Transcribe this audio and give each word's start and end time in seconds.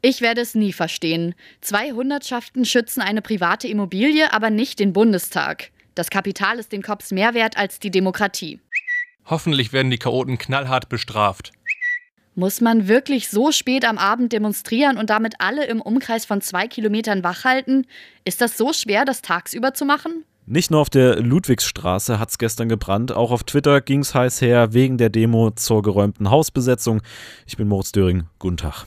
Ich 0.00 0.20
werde 0.20 0.40
es 0.40 0.54
nie 0.54 0.72
verstehen. 0.72 1.34
Zwei 1.60 1.90
Hundertschaften 1.90 2.64
schützen 2.64 3.00
eine 3.00 3.22
private 3.22 3.66
Immobilie, 3.66 4.32
aber 4.32 4.50
nicht 4.50 4.78
den 4.78 4.92
Bundestag. 4.92 5.70
Das 5.94 6.10
Kapital 6.10 6.60
ist 6.60 6.70
den 6.70 6.82
Cops 6.82 7.10
mehr 7.10 7.34
wert 7.34 7.56
als 7.56 7.80
die 7.80 7.90
Demokratie. 7.90 8.60
Hoffentlich 9.26 9.72
werden 9.72 9.90
die 9.90 9.98
Chaoten 9.98 10.38
knallhart 10.38 10.88
bestraft. 10.88 11.52
Muss 12.36 12.60
man 12.60 12.86
wirklich 12.86 13.28
so 13.28 13.50
spät 13.50 13.84
am 13.84 13.98
Abend 13.98 14.32
demonstrieren 14.32 14.96
und 14.96 15.10
damit 15.10 15.34
alle 15.40 15.66
im 15.66 15.80
Umkreis 15.80 16.24
von 16.24 16.40
zwei 16.40 16.68
Kilometern 16.68 17.24
wachhalten? 17.24 17.84
Ist 18.24 18.40
das 18.40 18.56
so 18.56 18.72
schwer, 18.72 19.04
das 19.04 19.22
tagsüber 19.22 19.74
zu 19.74 19.84
machen? 19.84 20.24
Nicht 20.46 20.70
nur 20.70 20.80
auf 20.80 20.88
der 20.88 21.20
Ludwigsstraße 21.20 22.20
hat 22.20 22.30
es 22.30 22.38
gestern 22.38 22.68
gebrannt, 22.68 23.12
auch 23.12 23.32
auf 23.32 23.42
Twitter 23.42 23.80
ging 23.80 24.00
es 24.00 24.14
heiß 24.14 24.40
her 24.40 24.72
wegen 24.72 24.96
der 24.96 25.10
Demo 25.10 25.50
zur 25.50 25.82
geräumten 25.82 26.30
Hausbesetzung. 26.30 27.02
Ich 27.46 27.56
bin 27.56 27.66
Moritz 27.68 27.90
Döring. 27.90 28.28
Guten 28.38 28.56
Tag. 28.56 28.86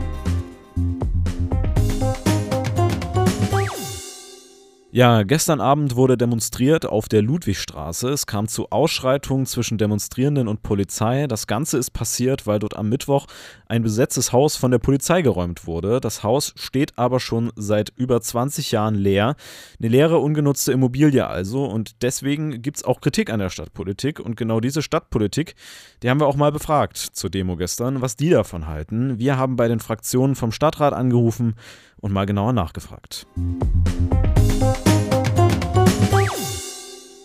Ja, 4.93 5.23
gestern 5.23 5.61
Abend 5.61 5.95
wurde 5.95 6.17
demonstriert 6.17 6.85
auf 6.85 7.07
der 7.07 7.21
Ludwigstraße. 7.21 8.09
Es 8.09 8.25
kam 8.25 8.49
zu 8.49 8.71
Ausschreitungen 8.71 9.45
zwischen 9.45 9.77
Demonstrierenden 9.77 10.49
und 10.49 10.63
Polizei. 10.63 11.27
Das 11.27 11.47
Ganze 11.47 11.77
ist 11.77 11.91
passiert, 11.91 12.45
weil 12.45 12.59
dort 12.59 12.75
am 12.75 12.89
Mittwoch 12.89 13.27
ein 13.69 13.83
besetztes 13.83 14.33
Haus 14.33 14.57
von 14.57 14.69
der 14.69 14.79
Polizei 14.79 15.21
geräumt 15.21 15.65
wurde. 15.65 16.01
Das 16.01 16.23
Haus 16.23 16.53
steht 16.57 16.97
aber 16.97 17.21
schon 17.21 17.53
seit 17.55 17.93
über 17.95 18.19
20 18.19 18.73
Jahren 18.73 18.95
leer. 18.95 19.37
Eine 19.79 19.87
leere, 19.87 20.17
ungenutzte 20.17 20.73
Immobilie 20.73 21.25
also. 21.25 21.63
Und 21.63 22.01
deswegen 22.01 22.61
gibt 22.61 22.75
es 22.75 22.83
auch 22.83 22.99
Kritik 22.99 23.29
an 23.29 23.39
der 23.39 23.49
Stadtpolitik. 23.49 24.19
Und 24.19 24.35
genau 24.35 24.59
diese 24.59 24.81
Stadtpolitik, 24.81 25.55
die 26.03 26.09
haben 26.09 26.19
wir 26.19 26.27
auch 26.27 26.35
mal 26.35 26.51
befragt 26.51 26.97
zur 26.97 27.29
Demo 27.29 27.55
gestern, 27.55 28.01
was 28.01 28.17
die 28.17 28.29
davon 28.29 28.67
halten. 28.67 29.17
Wir 29.17 29.37
haben 29.37 29.55
bei 29.55 29.69
den 29.69 29.79
Fraktionen 29.79 30.35
vom 30.35 30.51
Stadtrat 30.51 30.93
angerufen 30.93 31.55
und 32.01 32.11
mal 32.11 32.25
genauer 32.25 32.51
nachgefragt. 32.51 33.25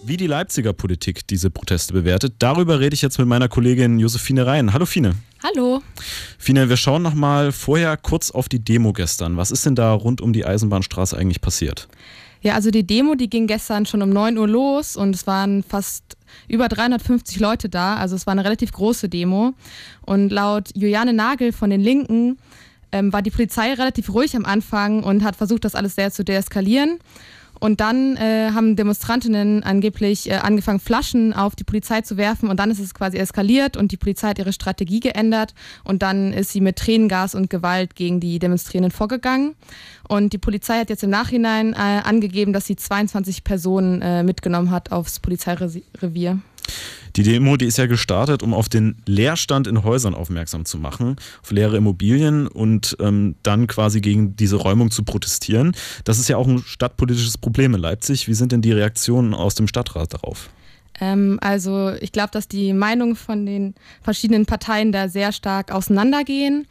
Wie 0.08 0.16
die 0.16 0.28
Leipziger 0.28 0.72
Politik 0.72 1.26
diese 1.26 1.50
Proteste 1.50 1.92
bewertet, 1.92 2.34
darüber 2.38 2.78
rede 2.78 2.94
ich 2.94 3.02
jetzt 3.02 3.18
mit 3.18 3.26
meiner 3.26 3.48
Kollegin 3.48 3.98
Josephine 3.98 4.46
Rhein. 4.46 4.72
Hallo 4.72 4.86
Fine. 4.86 5.16
Hallo. 5.42 5.82
Fine, 6.38 6.68
wir 6.68 6.76
schauen 6.76 7.02
nochmal 7.02 7.50
vorher 7.50 7.96
kurz 7.96 8.30
auf 8.30 8.48
die 8.48 8.60
Demo 8.60 8.92
gestern. 8.92 9.36
Was 9.36 9.50
ist 9.50 9.66
denn 9.66 9.74
da 9.74 9.92
rund 9.92 10.20
um 10.20 10.32
die 10.32 10.46
Eisenbahnstraße 10.46 11.16
eigentlich 11.16 11.40
passiert? 11.40 11.88
Ja, 12.40 12.54
also 12.54 12.70
die 12.70 12.86
Demo, 12.86 13.16
die 13.16 13.28
ging 13.28 13.48
gestern 13.48 13.84
schon 13.84 14.00
um 14.00 14.10
9 14.10 14.38
Uhr 14.38 14.46
los 14.46 14.94
und 14.94 15.12
es 15.12 15.26
waren 15.26 15.64
fast 15.64 16.16
über 16.46 16.68
350 16.68 17.40
Leute 17.40 17.68
da. 17.68 17.96
Also 17.96 18.14
es 18.14 18.28
war 18.28 18.32
eine 18.32 18.44
relativ 18.44 18.70
große 18.70 19.08
Demo. 19.08 19.54
Und 20.02 20.30
laut 20.30 20.68
Juliane 20.76 21.14
Nagel 21.14 21.50
von 21.50 21.68
den 21.70 21.80
Linken 21.80 22.38
ähm, 22.92 23.12
war 23.12 23.22
die 23.22 23.30
Polizei 23.30 23.74
relativ 23.74 24.14
ruhig 24.14 24.36
am 24.36 24.44
Anfang 24.44 25.02
und 25.02 25.24
hat 25.24 25.34
versucht, 25.34 25.64
das 25.64 25.74
alles 25.74 25.96
sehr 25.96 26.12
zu 26.12 26.24
deeskalieren. 26.24 27.00
Und 27.60 27.80
dann 27.80 28.16
äh, 28.16 28.50
haben 28.52 28.76
Demonstrantinnen 28.76 29.62
angeblich 29.62 30.30
äh, 30.30 30.34
angefangen, 30.34 30.80
Flaschen 30.80 31.32
auf 31.32 31.56
die 31.56 31.64
Polizei 31.64 32.02
zu 32.02 32.16
werfen 32.16 32.48
und 32.48 32.58
dann 32.58 32.70
ist 32.70 32.80
es 32.80 32.94
quasi 32.94 33.16
eskaliert 33.16 33.76
und 33.76 33.92
die 33.92 33.96
Polizei 33.96 34.28
hat 34.28 34.38
ihre 34.38 34.52
Strategie 34.52 35.00
geändert 35.00 35.54
und 35.84 36.02
dann 36.02 36.32
ist 36.32 36.50
sie 36.50 36.60
mit 36.60 36.76
Tränengas 36.76 37.34
und 37.34 37.50
Gewalt 37.50 37.94
gegen 37.94 38.20
die 38.20 38.38
Demonstrierenden 38.38 38.90
vorgegangen. 38.90 39.54
Und 40.08 40.32
die 40.32 40.38
Polizei 40.38 40.78
hat 40.78 40.90
jetzt 40.90 41.02
im 41.02 41.10
Nachhinein 41.10 41.72
äh, 41.72 41.76
angegeben, 41.76 42.52
dass 42.52 42.66
sie 42.66 42.76
22 42.76 43.44
Personen 43.44 44.02
äh, 44.02 44.22
mitgenommen 44.22 44.70
hat 44.70 44.92
aufs 44.92 45.20
Polizeirevier. 45.20 46.38
Die 47.16 47.22
Demo, 47.22 47.56
die 47.56 47.64
ist 47.64 47.78
ja 47.78 47.86
gestartet, 47.86 48.42
um 48.42 48.52
auf 48.52 48.68
den 48.68 48.96
Leerstand 49.06 49.66
in 49.66 49.84
Häusern 49.84 50.14
aufmerksam 50.14 50.66
zu 50.66 50.76
machen, 50.76 51.16
auf 51.42 51.50
leere 51.50 51.78
Immobilien 51.78 52.46
und 52.46 52.96
ähm, 53.00 53.36
dann 53.42 53.66
quasi 53.66 54.02
gegen 54.02 54.36
diese 54.36 54.56
Räumung 54.56 54.90
zu 54.90 55.02
protestieren. 55.02 55.74
Das 56.04 56.18
ist 56.18 56.28
ja 56.28 56.36
auch 56.36 56.46
ein 56.46 56.58
stadtpolitisches 56.58 57.38
Problem 57.38 57.74
in 57.74 57.80
Leipzig. 57.80 58.28
Wie 58.28 58.34
sind 58.34 58.52
denn 58.52 58.60
die 58.60 58.72
Reaktionen 58.72 59.32
aus 59.32 59.54
dem 59.54 59.66
Stadtrat 59.66 60.12
darauf? 60.12 60.50
Ähm, 61.00 61.38
also 61.40 61.92
ich 62.00 62.12
glaube, 62.12 62.30
dass 62.32 62.48
die 62.48 62.72
Meinungen 62.72 63.16
von 63.16 63.46
den 63.46 63.74
verschiedenen 64.02 64.46
Parteien 64.46 64.92
da 64.92 65.08
sehr 65.08 65.32
stark 65.32 65.72
auseinandergehen. 65.72 66.66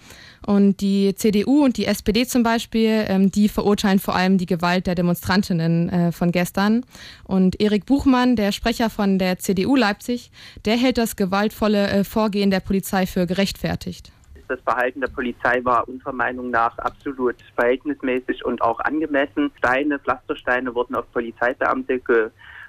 Und 0.46 0.82
die 0.82 1.16
CDU 1.16 1.64
und 1.64 1.78
die 1.78 1.86
SPD 1.86 2.26
zum 2.26 2.44
Beispiel, 2.44 3.06
ähm, 3.08 3.32
die 3.32 3.50
verurteilen 3.50 4.00
vor 4.00 4.16
allem 4.16 4.38
die 4.38 4.46
Gewalt 4.46 4.86
der 4.86 4.96
Demonstrantinnen 4.96 5.90
äh, 5.90 6.12
von 6.12 6.32
gestern. 6.32 6.86
Und 7.24 7.60
Erik 7.60 7.86
Buchmann, 7.86 8.36
der 8.36 8.52
Sprecher 8.52 8.90
von 8.92 9.18
der 9.18 9.40
CDU 9.40 9.76
Leipzig, 9.76 10.32
der 10.66 10.78
hält 10.78 10.98
das 11.00 11.16
gewaltvolle 11.16 11.88
äh, 11.88 12.04
Vorgehen 12.04 12.52
der 12.52 12.60
Polizei 12.60 13.08
für 13.08 13.26
gerechtfertigt. 13.26 14.12
Das 14.48 14.60
Verhalten 14.60 15.02
der 15.02 15.08
Polizei 15.08 15.66
war 15.66 15.88
unserer 15.88 16.14
Meinung 16.14 16.52
nach 16.52 16.78
absolut 16.78 17.36
verhältnismäßig 17.56 18.46
und 18.46 18.62
auch 18.62 18.80
angemessen. 18.80 19.52
Steine, 19.58 19.98
Pflastersteine 19.98 20.76
wurden 20.76 20.94
auf 20.94 21.12
Polizeibeamte 21.12 22.00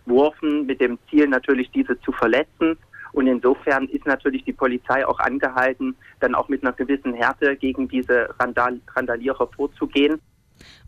geworfen, 0.07 0.67
mit 0.67 0.81
dem 0.81 0.99
Ziel 1.11 1.29
natürlich 1.29 1.71
diese 1.71 2.01
zu 2.01 2.13
verletzen. 2.13 2.79
Und 3.13 3.27
insofern 3.27 3.87
ist 3.89 4.07
natürlich 4.07 4.45
die 4.45 4.53
Polizei 4.53 5.07
auch 5.07 5.19
angehalten, 5.19 5.95
dann 6.21 6.35
auch 6.35 6.49
mit 6.49 6.63
einer 6.63 6.73
gewissen 6.73 7.15
Härte 7.15 7.57
gegen 7.57 7.89
diese 7.89 8.29
Randal 8.39 8.81
Randalierer 8.95 9.49
vorzugehen. 9.55 10.21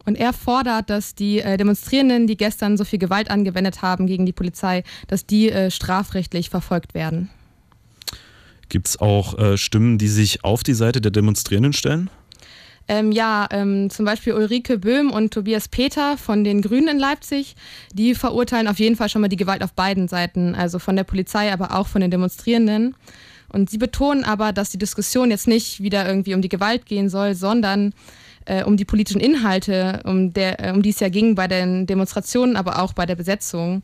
Und 0.05 0.17
er 0.17 0.33
fordert, 0.33 0.91
dass 0.91 1.15
die 1.15 1.41
äh, 1.41 1.57
Demonstrierenden, 1.57 2.27
die 2.27 2.37
gestern 2.37 2.77
so 2.77 2.85
viel 2.85 2.99
Gewalt 2.99 3.31
angewendet 3.31 3.83
haben 3.83 4.07
gegen 4.07 4.27
die 4.27 4.33
Polizei, 4.33 4.83
dass 5.07 5.27
die 5.27 5.51
äh, 5.51 5.71
strafrechtlich 5.71 6.51
verfolgt 6.51 6.95
werden. 6.95 7.31
Gibt 8.69 8.89
es 8.89 9.01
auch 9.01 9.39
äh, 9.39 9.57
Stimmen, 9.57 9.99
die 9.99 10.09
sich 10.09 10.45
auf 10.45 10.63
die 10.63 10.75
Seite 10.75 11.01
der 11.01 11.11
Demonstrierenden 11.11 11.73
stellen? 11.73 12.11
Ähm, 12.89 13.13
ja, 13.13 13.47
ähm, 13.51 13.91
zum 13.91 14.07
Beispiel 14.07 14.33
Ulrike 14.33 14.79
Böhm 14.79 15.11
und 15.11 15.33
Tobias 15.33 15.69
Peter 15.69 16.17
von 16.17 16.43
den 16.43 16.63
Grünen 16.63 16.89
in 16.89 16.99
Leipzig, 16.99 17.55
die 17.93 18.15
verurteilen 18.15 18.67
auf 18.67 18.79
jeden 18.79 18.97
Fall 18.97 19.11
schon 19.11 19.21
mal 19.21 19.29
die 19.29 19.37
Gewalt 19.37 19.63
auf 19.63 19.75
beiden 19.75 20.09
Seiten, 20.09 20.55
also 20.55 20.79
von 20.79 20.97
der 20.97 21.05
Polizei, 21.05 21.53
aber 21.53 21.77
auch 21.77 21.87
von 21.87 22.01
den 22.01 22.11
Demonstrierenden. 22.11 22.97
Und 23.53 23.71
sie 23.71 23.79
betonen 23.79 24.25
aber, 24.25 24.53
dass 24.53 24.71
die 24.71 24.79
Diskussion 24.79 25.31
jetzt 25.31 25.49
nicht 25.49 25.83
wieder 25.83 26.07
irgendwie 26.07 26.35
um 26.35 26.43
die 26.43 26.49
Gewalt 26.49 26.87
gehen 26.87 27.11
soll, 27.11 27.35
sondern 27.35 27.93
äh, 28.47 28.65
um 28.65 28.77
die 28.77 28.85
politischen 28.85 29.21
Inhalte, 29.21 30.01
um, 30.05 30.33
der, 30.33 30.65
äh, 30.65 30.73
um 30.73 30.83
die 30.83 30.91
es 30.91 31.01
ja 31.01 31.11
ging 31.11 31.35
bei 31.35 31.47
den 31.47 31.87
Demonstrationen, 31.87 32.57
aber 32.57 32.83
auch 32.83 32.95
bei 32.95 33.05
der 33.05 33.17
Besetzung. 33.17 33.83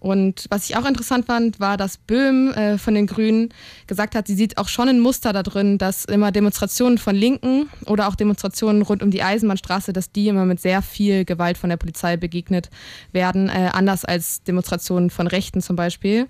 Und 0.00 0.46
was 0.48 0.68
ich 0.68 0.76
auch 0.76 0.86
interessant 0.86 1.26
fand, 1.26 1.60
war, 1.60 1.76
dass 1.76 1.98
Böhm 1.98 2.52
äh, 2.52 2.78
von 2.78 2.94
den 2.94 3.06
Grünen 3.06 3.50
gesagt 3.86 4.14
hat, 4.14 4.26
sie 4.26 4.34
sieht 4.34 4.56
auch 4.56 4.68
schon 4.68 4.88
ein 4.88 4.98
Muster 4.98 5.34
da 5.34 5.42
drin, 5.42 5.76
dass 5.76 6.06
immer 6.06 6.32
Demonstrationen 6.32 6.96
von 6.96 7.14
Linken 7.14 7.68
oder 7.84 8.08
auch 8.08 8.14
Demonstrationen 8.14 8.80
rund 8.80 9.02
um 9.02 9.10
die 9.10 9.22
Eisenbahnstraße, 9.22 9.92
dass 9.92 10.10
die 10.10 10.28
immer 10.28 10.46
mit 10.46 10.58
sehr 10.58 10.80
viel 10.80 11.26
Gewalt 11.26 11.58
von 11.58 11.68
der 11.68 11.76
Polizei 11.76 12.16
begegnet 12.16 12.70
werden, 13.12 13.50
äh, 13.50 13.70
anders 13.74 14.06
als 14.06 14.42
Demonstrationen 14.42 15.10
von 15.10 15.26
Rechten 15.26 15.60
zum 15.60 15.76
Beispiel. 15.76 16.28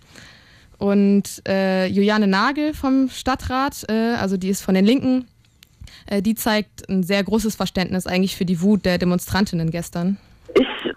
Und 0.78 1.42
äh, 1.46 1.86
Juliane 1.86 2.26
Nagel 2.26 2.74
vom 2.74 3.08
Stadtrat, 3.08 3.84
äh, 3.88 4.14
also 4.14 4.36
die 4.36 4.48
ist 4.48 4.62
von 4.62 4.74
den 4.74 4.84
Linken, 4.84 5.28
äh, 6.06 6.22
die 6.22 6.34
zeigt 6.34 6.88
ein 6.88 7.04
sehr 7.04 7.22
großes 7.22 7.54
Verständnis 7.54 8.08
eigentlich 8.08 8.34
für 8.34 8.46
die 8.46 8.60
Wut 8.62 8.84
der 8.84 8.98
Demonstrantinnen 8.98 9.70
gestern. 9.70 10.16
Ich 10.54 10.89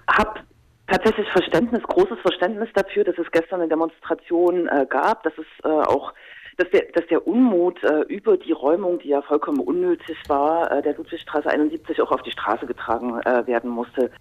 tatsächlich 0.88 1.30
Verständnis, 1.30 1.84
großes 1.84 2.20
Verständnis 2.22 2.70
dafür, 2.74 3.04
dass 3.04 3.18
es 3.18 3.30
gestern 3.32 3.62
eine 3.62 3.70
Demonstration 3.70 4.68
äh, 4.68 4.86
gab, 4.90 5.24
dass 5.24 5.34
es 5.38 5.46
äh, 5.64 5.68
auch 5.68 6.14
dass 6.58 6.70
der, 6.72 6.84
dass 6.94 7.08
der 7.08 7.26
Unmut 7.26 7.84
äh, 7.84 8.02
über 8.14 8.38
die 8.38 8.52
Räumung, 8.52 9.00
die 9.00 9.10
ja 9.10 9.22
vollkommen 9.22 9.60
unnötig 9.60 10.18
war, 10.28 10.72
äh, 10.72 10.84
der 10.84 10.96
Ludwigstraße 10.96 11.50
71 11.50 12.00
auch 12.02 12.12
auf 12.12 12.22
die 12.22 12.32
Straße 12.32 12.66
getragen 12.66 13.20
äh, 13.22 13.48
werden 13.48 13.70
musste. 13.70 14.12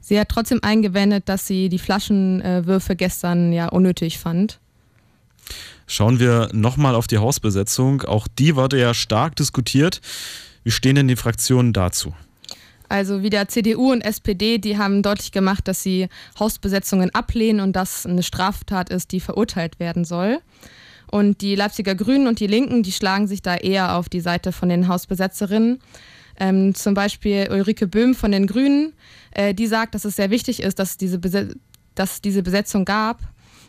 Sie 0.00 0.18
hat 0.18 0.28
trotzdem 0.28 0.60
eingewendet, 0.62 1.28
dass 1.28 1.46
sie 1.46 1.68
die 1.68 1.78
Flaschenwürfe 1.78 2.96
gestern 2.96 3.52
ja 3.52 3.68
unnötig 3.68 4.18
fand. 4.18 4.60
Schauen 5.86 6.18
wir 6.18 6.48
nochmal 6.52 6.94
auf 6.94 7.06
die 7.06 7.18
Hausbesetzung. 7.18 8.02
Auch 8.02 8.26
die 8.28 8.56
wurde 8.56 8.80
ja 8.80 8.94
stark 8.94 9.36
diskutiert. 9.36 10.00
Wie 10.64 10.70
stehen 10.70 10.96
denn 10.96 11.08
die 11.08 11.16
Fraktionen 11.16 11.72
dazu? 11.72 12.14
Also 12.88 13.22
wieder 13.22 13.48
CDU 13.48 13.92
und 13.92 14.02
SPD, 14.02 14.58
die 14.58 14.78
haben 14.78 15.02
deutlich 15.02 15.32
gemacht, 15.32 15.66
dass 15.68 15.82
sie 15.82 16.08
Hausbesetzungen 16.38 17.14
ablehnen 17.14 17.60
und 17.60 17.74
das 17.74 18.06
eine 18.06 18.22
Straftat 18.22 18.90
ist, 18.90 19.12
die 19.12 19.20
verurteilt 19.20 19.80
werden 19.80 20.04
soll. 20.04 20.38
Und 21.10 21.40
die 21.40 21.54
Leipziger 21.54 21.94
Grünen 21.94 22.26
und 22.26 22.40
die 22.40 22.46
Linken, 22.46 22.82
die 22.82 22.92
schlagen 22.92 23.28
sich 23.28 23.42
da 23.42 23.56
eher 23.56 23.96
auf 23.96 24.08
die 24.08 24.20
Seite 24.20 24.52
von 24.52 24.68
den 24.68 24.88
Hausbesetzerinnen. 24.88 25.78
Ähm, 26.38 26.74
zum 26.74 26.94
Beispiel 26.94 27.48
Ulrike 27.50 27.86
Böhm 27.86 28.14
von 28.14 28.32
den 28.32 28.46
Grünen, 28.46 28.92
äh, 29.30 29.54
die 29.54 29.66
sagt, 29.66 29.94
dass 29.94 30.04
es 30.04 30.16
sehr 30.16 30.30
wichtig 30.30 30.60
ist, 30.60 30.78
dass, 30.78 30.98
diese 30.98 31.18
dass 31.94 32.12
es 32.14 32.20
diese 32.20 32.42
Besetzung 32.42 32.84
gab, 32.84 33.20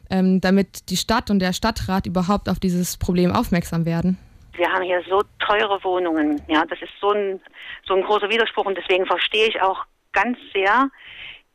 ähm, 0.10 0.42
damit 0.42 0.90
die 0.90 0.98
Stadt 0.98 1.30
und 1.30 1.40
der 1.40 1.54
Stadtrat 1.54 2.08
überhaupt 2.08 2.50
auf 2.50 2.60
dieses 2.60 2.98
Problem 2.98 3.32
aufmerksam 3.32 3.86
werden 3.86 4.18
wir 4.58 4.72
haben 4.72 4.84
hier 4.84 5.02
so 5.10 5.22
teure 5.40 5.84
Wohnungen. 5.84 6.42
Ja, 6.48 6.66
das 6.66 6.82
ist 6.82 6.94
so 7.00 7.12
ein, 7.12 7.40
so 7.88 7.96
ein 7.96 8.04
großer 8.04 8.30
Widerspruch 8.30 8.66
und 8.66 8.78
deswegen 8.78 9.06
verstehe 9.06 9.48
ich 9.48 9.62
auch 9.62 9.86
ganz 10.14 10.38
sehr 10.54 10.90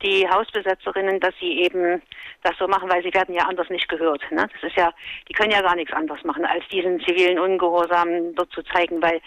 die 0.02 0.28
Hausbesetzerinnen, 0.28 1.20
dass 1.20 1.34
sie 1.40 1.60
eben 1.60 2.02
das 2.42 2.54
so 2.58 2.66
machen, 2.66 2.90
weil 2.90 3.02
sie 3.02 3.14
werden 3.14 3.34
ja 3.34 3.46
anders 3.46 3.68
nicht 3.70 3.88
gehört. 3.88 4.22
Ne? 4.30 4.48
Das 4.52 4.70
ist 4.70 4.76
ja, 4.76 4.92
die 5.28 5.32
können 5.32 5.52
ja 5.52 5.62
gar 5.62 5.76
nichts 5.76 5.92
anderes 5.92 6.22
machen, 6.24 6.44
als 6.44 6.64
diesen 6.72 7.00
zivilen 7.00 7.38
Ungehorsam 7.38 8.34
dort 8.34 8.50
zu 8.52 8.62
zeigen, 8.64 9.00
weil 9.00 9.20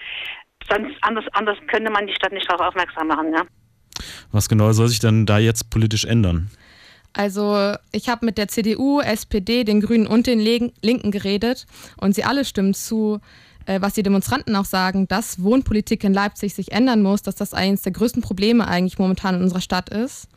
sonst 0.69 0.95
anders, 1.01 1.25
anders 1.31 1.57
könnte 1.68 1.92
man 1.92 2.07
die 2.07 2.13
Stadt 2.13 2.33
nicht 2.33 2.50
darauf 2.50 2.68
aufmerksam 2.68 3.07
machen. 3.07 3.31
Ne? 3.31 3.44
Was 4.31 4.50
genau 4.50 4.71
soll 4.74 4.88
sich 4.89 5.00
dann 5.00 5.25
da 5.25 5.38
jetzt 5.38 5.69
politisch 5.69 6.06
ändern? 6.06 6.50
Also 7.13 7.74
ich 7.94 8.10
habe 8.10 8.25
mit 8.25 8.38
der 8.38 8.50
CDU, 8.50 9.00
SPD, 9.00 9.63
den 9.63 9.80
Grünen 9.80 10.06
und 10.06 10.28
den 10.28 10.39
Linken 10.39 11.12
geredet 11.12 11.66
und 11.98 12.13
sie 12.13 12.25
alle 12.25 12.44
stimmen 12.44 12.74
zu, 12.74 13.21
äh, 13.65 13.81
was 13.81 13.94
die 13.94 14.03
Demonstranten 14.03 14.56
auch 14.56 14.65
sagen, 14.65 15.07
dass 15.07 15.41
Wohnpolitik 15.41 16.03
in 16.03 16.13
Leipzig 16.13 16.53
sich 16.53 16.71
ändern 16.71 17.01
muss, 17.01 17.21
dass 17.21 17.35
das 17.35 17.53
eines 17.53 17.81
der 17.81 17.91
größten 17.91 18.21
Probleme 18.21 18.67
eigentlich 18.67 19.00
momentan 19.00 19.35
in 19.35 19.41
unserer 19.44 19.62
Stadt 19.62 19.89
ist. 19.89 20.27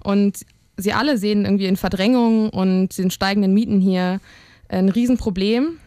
Und 0.00 0.44
sie 0.76 0.92
alle 0.92 1.18
sehen 1.18 1.44
irgendwie 1.44 1.66
in 1.66 1.76
Verdrängung 1.76 2.50
und 2.50 2.96
den 2.98 3.10
steigenden 3.10 3.54
Mieten 3.54 3.80
hier 3.80 4.20
ein 4.68 4.88
Riesenproblem. 4.88 5.78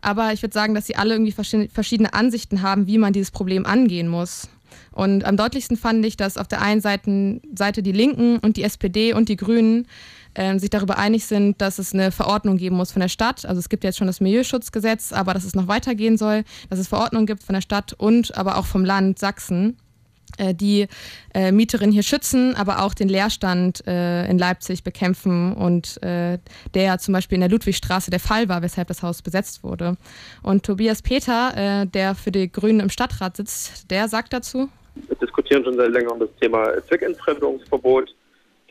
Aber 0.00 0.32
ich 0.32 0.42
würde 0.42 0.54
sagen, 0.54 0.74
dass 0.74 0.86
sie 0.86 0.96
alle 0.96 1.14
irgendwie 1.14 1.32
verschiedene 1.32 2.12
Ansichten 2.12 2.62
haben, 2.62 2.86
wie 2.86 2.98
man 2.98 3.12
dieses 3.12 3.30
Problem 3.30 3.66
angehen 3.66 4.08
muss. 4.08 4.48
Und 4.90 5.24
am 5.24 5.36
deutlichsten 5.36 5.76
fand 5.76 6.04
ich, 6.04 6.16
dass 6.16 6.36
auf 6.36 6.48
der 6.48 6.60
einen 6.60 6.80
Seite 6.80 7.82
die 7.82 7.92
Linken 7.92 8.38
und 8.38 8.56
die 8.56 8.64
SPD 8.64 9.12
und 9.12 9.28
die 9.28 9.36
Grünen 9.36 9.86
äh, 10.34 10.58
sich 10.58 10.70
darüber 10.70 10.98
einig 10.98 11.26
sind, 11.26 11.60
dass 11.60 11.78
es 11.78 11.92
eine 11.92 12.10
Verordnung 12.10 12.56
geben 12.56 12.76
muss 12.76 12.92
von 12.92 13.00
der 13.00 13.08
Stadt. 13.08 13.44
Also 13.46 13.58
es 13.58 13.68
gibt 13.68 13.84
jetzt 13.84 13.98
schon 13.98 14.06
das 14.06 14.20
Milieuschutzgesetz, 14.20 15.12
aber 15.12 15.34
dass 15.34 15.44
es 15.44 15.54
noch 15.54 15.68
weitergehen 15.68 16.16
soll, 16.16 16.44
dass 16.70 16.78
es 16.78 16.88
Verordnungen 16.88 17.26
gibt 17.26 17.42
von 17.42 17.54
der 17.54 17.62
Stadt 17.62 17.92
und 17.92 18.36
aber 18.36 18.56
auch 18.56 18.66
vom 18.66 18.84
Land 18.84 19.18
Sachsen 19.18 19.76
äh, 20.38 20.54
die 20.54 20.88
äh, 21.34 21.52
Mieterinnen 21.52 21.92
hier 21.92 22.02
schützen, 22.02 22.54
aber 22.54 22.82
auch 22.82 22.94
den 22.94 23.08
Leerstand 23.08 23.86
äh, 23.86 24.26
in 24.28 24.38
Leipzig 24.38 24.82
bekämpfen 24.82 25.54
und 25.54 26.02
äh, 26.02 26.38
der 26.74 26.82
ja 26.82 26.98
zum 26.98 27.12
Beispiel 27.12 27.36
in 27.36 27.42
der 27.42 27.50
Ludwigstraße 27.50 28.10
der 28.10 28.20
Fall 28.20 28.48
war, 28.48 28.62
weshalb 28.62 28.88
das 28.88 29.02
Haus 29.02 29.22
besetzt 29.22 29.62
wurde. 29.62 29.96
Und 30.42 30.64
Tobias 30.64 31.02
Peter, 31.02 31.82
äh, 31.82 31.86
der 31.86 32.14
für 32.14 32.32
die 32.32 32.50
Grünen 32.50 32.80
im 32.80 32.90
Stadtrat 32.90 33.36
sitzt, 33.36 33.90
der 33.90 34.08
sagt 34.08 34.32
dazu. 34.32 34.68
Wir 34.94 35.16
diskutieren 35.16 35.64
schon 35.64 35.76
seit 35.76 35.90
längerem 35.90 36.20
das 36.20 36.28
Thema 36.40 36.70
Zweckentfremdungsverbot. 36.88 38.14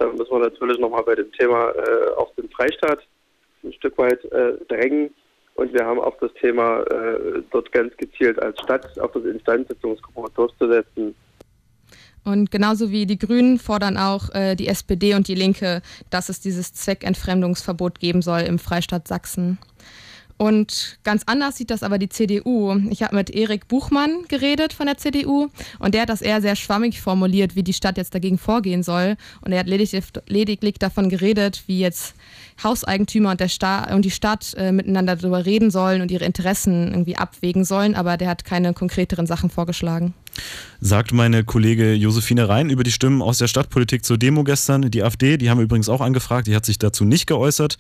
Da 0.01 0.07
müssen 0.07 0.31
wir 0.31 0.39
natürlich 0.39 0.79
nochmal 0.79 1.03
bei 1.03 1.15
dem 1.15 1.31
Thema 1.33 1.71
äh, 1.71 2.09
auf 2.17 2.33
den 2.35 2.49
Freistaat 2.49 2.99
ein 3.63 3.73
Stück 3.73 3.97
weit 3.99 4.19
drängen. 4.69 5.13
Und 5.53 5.71
wir 5.71 5.85
haben 5.85 5.99
auch 5.99 6.17
das 6.19 6.33
Thema 6.41 6.83
dort 7.51 7.71
ganz 7.71 7.95
gezielt 7.97 8.41
als 8.41 8.59
Stadt 8.61 8.97
auf 8.99 9.11
das 9.11 9.23
Instandsetzungsgebot 9.25 10.35
durchzusetzen 10.35 11.13
und 12.23 12.51
genauso 12.51 12.91
wie 12.91 13.05
die 13.05 13.17
Grünen 13.17 13.57
fordern 13.57 13.97
auch 13.97 14.29
äh, 14.33 14.55
die 14.55 14.67
SPD 14.67 15.15
und 15.15 15.27
die 15.27 15.35
Linke, 15.35 15.81
dass 16.09 16.29
es 16.29 16.39
dieses 16.39 16.73
Zweckentfremdungsverbot 16.73 17.99
geben 17.99 18.21
soll 18.21 18.41
im 18.41 18.59
Freistaat 18.59 19.07
Sachsen. 19.07 19.57
Und 20.41 20.97
ganz 21.03 21.21
anders 21.27 21.57
sieht 21.57 21.69
das 21.69 21.83
aber 21.83 21.99
die 21.99 22.09
CDU. 22.09 22.75
Ich 22.89 23.03
habe 23.03 23.15
mit 23.15 23.29
Erik 23.29 23.67
Buchmann 23.67 24.23
geredet 24.27 24.73
von 24.73 24.87
der 24.87 24.97
CDU 24.97 25.49
und 25.77 25.93
der 25.93 26.01
hat 26.01 26.09
das 26.09 26.23
eher 26.23 26.41
sehr 26.41 26.55
schwammig 26.55 26.99
formuliert, 26.99 27.55
wie 27.55 27.61
die 27.61 27.73
Stadt 27.73 27.95
jetzt 27.95 28.15
dagegen 28.15 28.39
vorgehen 28.39 28.81
soll. 28.81 29.17
Und 29.41 29.51
er 29.51 29.59
hat 29.59 29.67
lediglich, 29.67 30.03
lediglich 30.25 30.79
davon 30.79 31.09
geredet, 31.09 31.61
wie 31.67 31.79
jetzt 31.79 32.15
Hauseigentümer 32.63 33.29
und, 33.29 33.39
der 33.39 33.49
Sta 33.49 33.93
und 33.93 34.03
die 34.03 34.09
Stadt 34.09 34.55
äh, 34.57 34.71
miteinander 34.71 35.15
darüber 35.15 35.45
reden 35.45 35.69
sollen 35.69 36.01
und 36.01 36.09
ihre 36.09 36.25
Interessen 36.25 36.87
irgendwie 36.87 37.17
abwägen 37.17 37.63
sollen, 37.63 37.93
aber 37.93 38.17
der 38.17 38.29
hat 38.29 38.43
keine 38.43 38.73
konkreteren 38.73 39.27
Sachen 39.27 39.51
vorgeschlagen 39.51 40.15
sagt 40.79 41.13
meine 41.13 41.43
Kollege 41.43 41.93
Josephine 41.93 42.49
Rhein 42.49 42.69
über 42.69 42.83
die 42.83 42.91
Stimmen 42.91 43.21
aus 43.21 43.37
der 43.37 43.47
Stadtpolitik 43.47 44.03
zur 44.03 44.17
Demo 44.17 44.43
gestern. 44.43 44.89
Die 44.89 45.03
AfD, 45.03 45.37
die 45.37 45.49
haben 45.49 45.61
übrigens 45.61 45.89
auch 45.89 46.01
angefragt, 46.01 46.47
die 46.47 46.55
hat 46.55 46.65
sich 46.65 46.79
dazu 46.79 47.05
nicht 47.05 47.27
geäußert. 47.27 47.77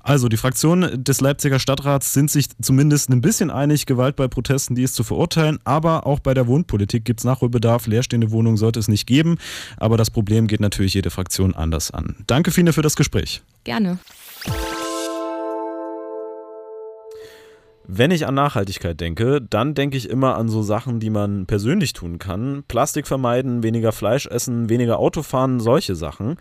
Also 0.00 0.28
die 0.28 0.36
Fraktionen 0.36 1.02
des 1.02 1.20
Leipziger 1.20 1.58
Stadtrats 1.58 2.12
sind 2.12 2.30
sich 2.30 2.46
zumindest 2.60 3.08
ein 3.10 3.20
bisschen 3.20 3.50
einig, 3.50 3.86
Gewalt 3.86 4.16
bei 4.16 4.28
Protesten, 4.28 4.74
die 4.74 4.82
ist 4.82 4.94
zu 4.94 5.04
verurteilen. 5.04 5.58
Aber 5.64 6.06
auch 6.06 6.20
bei 6.20 6.34
der 6.34 6.46
Wohnpolitik 6.46 7.04
gibt 7.04 7.20
es 7.20 7.24
Nachholbedarf. 7.24 7.86
Leerstehende 7.86 8.30
Wohnungen 8.30 8.56
sollte 8.56 8.80
es 8.80 8.88
nicht 8.88 9.06
geben. 9.06 9.38
Aber 9.78 9.96
das 9.96 10.10
Problem 10.10 10.46
geht 10.46 10.60
natürlich 10.60 10.94
jede 10.94 11.10
Fraktion 11.10 11.54
anders 11.54 11.90
an. 11.90 12.16
Danke, 12.26 12.50
Fine, 12.50 12.72
für 12.72 12.82
das 12.82 12.96
Gespräch. 12.96 13.42
Gerne. 13.64 13.98
Wenn 17.86 18.12
ich 18.12 18.26
an 18.26 18.34
Nachhaltigkeit 18.34 19.00
denke, 19.00 19.40
dann 19.40 19.74
denke 19.74 19.96
ich 19.96 20.08
immer 20.08 20.36
an 20.36 20.48
so 20.48 20.62
Sachen, 20.62 21.00
die 21.00 21.10
man 21.10 21.46
persönlich 21.46 21.92
tun 21.92 22.18
kann. 22.18 22.62
Plastik 22.68 23.08
vermeiden, 23.08 23.62
weniger 23.62 23.90
Fleisch 23.90 24.26
essen, 24.26 24.68
weniger 24.68 24.98
Auto 24.98 25.22
fahren, 25.22 25.58
solche 25.58 25.96
Sachen. 25.96 26.36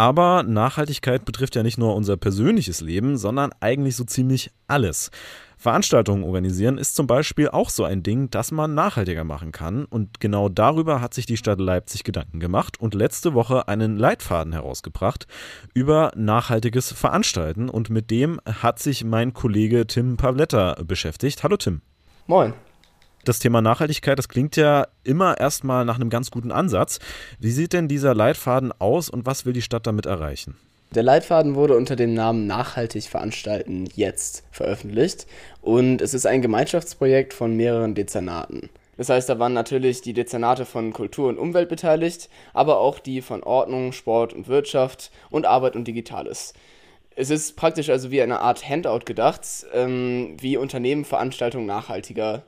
Aber 0.00 0.44
Nachhaltigkeit 0.44 1.26
betrifft 1.26 1.56
ja 1.56 1.62
nicht 1.62 1.76
nur 1.76 1.94
unser 1.94 2.16
persönliches 2.16 2.80
Leben, 2.80 3.18
sondern 3.18 3.50
eigentlich 3.60 3.96
so 3.96 4.04
ziemlich 4.04 4.50
alles. 4.66 5.10
Veranstaltungen 5.58 6.24
organisieren 6.24 6.78
ist 6.78 6.96
zum 6.96 7.06
Beispiel 7.06 7.50
auch 7.50 7.68
so 7.68 7.84
ein 7.84 8.02
Ding, 8.02 8.30
das 8.30 8.50
man 8.50 8.74
nachhaltiger 8.74 9.24
machen 9.24 9.52
kann. 9.52 9.84
Und 9.84 10.18
genau 10.18 10.48
darüber 10.48 11.02
hat 11.02 11.12
sich 11.12 11.26
die 11.26 11.36
Stadt 11.36 11.60
Leipzig 11.60 12.02
Gedanken 12.02 12.40
gemacht 12.40 12.80
und 12.80 12.94
letzte 12.94 13.34
Woche 13.34 13.68
einen 13.68 13.98
Leitfaden 13.98 14.54
herausgebracht 14.54 15.26
über 15.74 16.12
nachhaltiges 16.16 16.92
Veranstalten. 16.92 17.68
Und 17.68 17.90
mit 17.90 18.10
dem 18.10 18.40
hat 18.46 18.78
sich 18.78 19.04
mein 19.04 19.34
Kollege 19.34 19.86
Tim 19.86 20.16
Pavletta 20.16 20.76
beschäftigt. 20.82 21.42
Hallo 21.42 21.58
Tim. 21.58 21.82
Moin. 22.26 22.54
Das 23.24 23.38
Thema 23.38 23.60
Nachhaltigkeit, 23.60 24.18
das 24.18 24.28
klingt 24.28 24.56
ja 24.56 24.86
immer 25.04 25.38
erstmal 25.38 25.84
nach 25.84 25.96
einem 25.96 26.08
ganz 26.08 26.30
guten 26.30 26.50
Ansatz. 26.50 27.00
Wie 27.38 27.50
sieht 27.50 27.74
denn 27.74 27.86
dieser 27.86 28.14
Leitfaden 28.14 28.72
aus 28.78 29.10
und 29.10 29.26
was 29.26 29.44
will 29.44 29.52
die 29.52 29.62
Stadt 29.62 29.86
damit 29.86 30.06
erreichen? 30.06 30.56
Der 30.94 31.02
Leitfaden 31.02 31.54
wurde 31.54 31.76
unter 31.76 31.94
dem 31.96 32.14
Namen 32.14 32.46
Nachhaltig 32.46 33.04
veranstalten 33.04 33.88
jetzt 33.94 34.42
veröffentlicht 34.50 35.26
und 35.60 36.00
es 36.00 36.14
ist 36.14 36.26
ein 36.26 36.42
Gemeinschaftsprojekt 36.42 37.32
von 37.32 37.56
mehreren 37.56 37.94
Dezernaten. 37.94 38.70
Das 38.96 39.08
heißt, 39.08 39.28
da 39.28 39.38
waren 39.38 39.52
natürlich 39.52 40.00
die 40.00 40.14
Dezernate 40.14 40.64
von 40.64 40.92
Kultur 40.92 41.28
und 41.28 41.38
Umwelt 41.38 41.68
beteiligt, 41.68 42.28
aber 42.54 42.80
auch 42.80 42.98
die 42.98 43.22
von 43.22 43.42
Ordnung, 43.42 43.92
Sport 43.92 44.32
und 44.32 44.48
Wirtschaft 44.48 45.12
und 45.30 45.46
Arbeit 45.46 45.76
und 45.76 45.86
Digitales. 45.86 46.54
Es 47.14 47.30
ist 47.30 47.54
praktisch 47.56 47.88
also 47.88 48.10
wie 48.10 48.22
eine 48.22 48.40
Art 48.40 48.68
Handout 48.68 49.04
gedacht, 49.04 49.42
ähm, 49.72 50.36
wie 50.40 50.56
Unternehmen 50.56 51.04
Veranstaltungen 51.04 51.66
nachhaltiger 51.66 52.42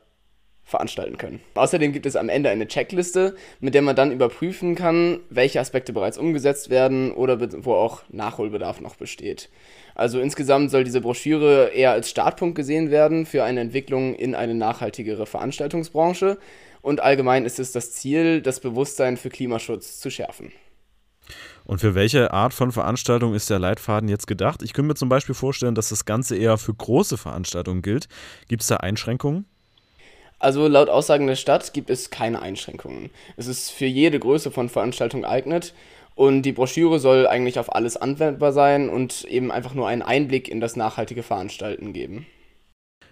veranstalten 0.72 1.18
können. 1.18 1.40
Außerdem 1.54 1.92
gibt 1.92 2.06
es 2.06 2.16
am 2.16 2.28
Ende 2.28 2.50
eine 2.50 2.66
Checkliste, 2.66 3.36
mit 3.60 3.74
der 3.74 3.82
man 3.82 3.94
dann 3.94 4.10
überprüfen 4.10 4.74
kann, 4.74 5.20
welche 5.30 5.60
Aspekte 5.60 5.92
bereits 5.92 6.18
umgesetzt 6.18 6.70
werden 6.70 7.12
oder 7.12 7.38
wo 7.64 7.74
auch 7.74 8.02
Nachholbedarf 8.08 8.80
noch 8.80 8.96
besteht. 8.96 9.48
Also 9.94 10.18
insgesamt 10.20 10.70
soll 10.70 10.84
diese 10.84 11.00
Broschüre 11.00 11.68
eher 11.68 11.92
als 11.92 12.10
Startpunkt 12.10 12.56
gesehen 12.56 12.90
werden 12.90 13.26
für 13.26 13.44
eine 13.44 13.60
Entwicklung 13.60 14.14
in 14.14 14.34
eine 14.34 14.54
nachhaltigere 14.54 15.26
Veranstaltungsbranche 15.26 16.38
und 16.80 17.00
allgemein 17.00 17.44
ist 17.44 17.58
es 17.60 17.72
das 17.72 17.92
Ziel, 17.92 18.40
das 18.40 18.60
Bewusstsein 18.60 19.16
für 19.16 19.28
Klimaschutz 19.28 20.00
zu 20.00 20.10
schärfen. 20.10 20.50
Und 21.64 21.80
für 21.80 21.94
welche 21.94 22.32
Art 22.32 22.54
von 22.54 22.72
Veranstaltung 22.72 23.34
ist 23.34 23.48
der 23.48 23.58
Leitfaden 23.58 24.08
jetzt 24.08 24.26
gedacht? 24.26 24.62
Ich 24.62 24.72
könnte 24.72 24.88
mir 24.88 24.94
zum 24.94 25.08
Beispiel 25.08 25.34
vorstellen, 25.34 25.74
dass 25.74 25.90
das 25.90 26.04
Ganze 26.04 26.36
eher 26.36 26.58
für 26.58 26.74
große 26.74 27.16
Veranstaltungen 27.16 27.82
gilt. 27.82 28.08
Gibt 28.48 28.62
es 28.62 28.68
da 28.68 28.78
Einschränkungen? 28.78 29.46
Also 30.42 30.66
laut 30.66 30.88
Aussagen 30.88 31.28
der 31.28 31.36
Stadt 31.36 31.72
gibt 31.72 31.88
es 31.88 32.10
keine 32.10 32.42
Einschränkungen. 32.42 33.10
Es 33.36 33.46
ist 33.46 33.70
für 33.70 33.86
jede 33.86 34.18
Größe 34.18 34.50
von 34.50 34.68
Veranstaltung 34.68 35.22
geeignet 35.22 35.72
und 36.16 36.42
die 36.42 36.50
Broschüre 36.50 36.98
soll 36.98 37.28
eigentlich 37.28 37.60
auf 37.60 37.72
alles 37.72 37.96
anwendbar 37.96 38.50
sein 38.52 38.88
und 38.88 39.22
eben 39.22 39.52
einfach 39.52 39.72
nur 39.74 39.86
einen 39.86 40.02
Einblick 40.02 40.48
in 40.48 40.60
das 40.60 40.74
nachhaltige 40.74 41.22
Veranstalten 41.22 41.92
geben. 41.92 42.26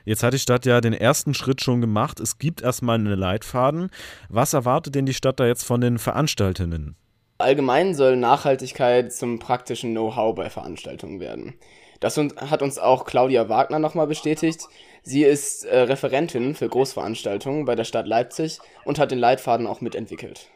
Jetzt 0.04 0.24
hat 0.24 0.34
die 0.34 0.40
Stadt 0.40 0.66
ja 0.66 0.80
den 0.80 0.92
ersten 0.92 1.32
Schritt 1.32 1.60
schon 1.60 1.80
gemacht. 1.80 2.18
Es 2.18 2.38
gibt 2.38 2.62
erstmal 2.62 2.96
einen 2.96 3.06
Leitfaden. 3.16 3.90
Was 4.28 4.52
erwartet 4.52 4.96
denn 4.96 5.06
die 5.06 5.14
Stadt 5.14 5.38
da 5.38 5.46
jetzt 5.46 5.62
von 5.62 5.80
den 5.80 5.98
Veranstalterinnen? 5.98 6.96
Allgemein 7.38 7.94
soll 7.94 8.16
Nachhaltigkeit 8.16 9.12
zum 9.12 9.38
praktischen 9.38 9.92
Know-how 9.92 10.34
bei 10.34 10.50
Veranstaltungen 10.50 11.20
werden. 11.20 11.54
Das 12.00 12.16
hat 12.18 12.62
uns 12.62 12.78
auch 12.78 13.04
Claudia 13.04 13.48
Wagner 13.48 13.78
nochmal 13.78 14.06
bestätigt. 14.06 14.66
Sie 15.02 15.22
ist 15.22 15.64
äh, 15.64 15.80
Referentin 15.80 16.54
für 16.54 16.68
Großveranstaltungen 16.68 17.66
bei 17.66 17.74
der 17.74 17.84
Stadt 17.84 18.06
Leipzig 18.06 18.58
und 18.84 18.98
hat 18.98 19.10
den 19.10 19.18
Leitfaden 19.18 19.66
auch 19.66 19.82
mitentwickelt. 19.82 20.48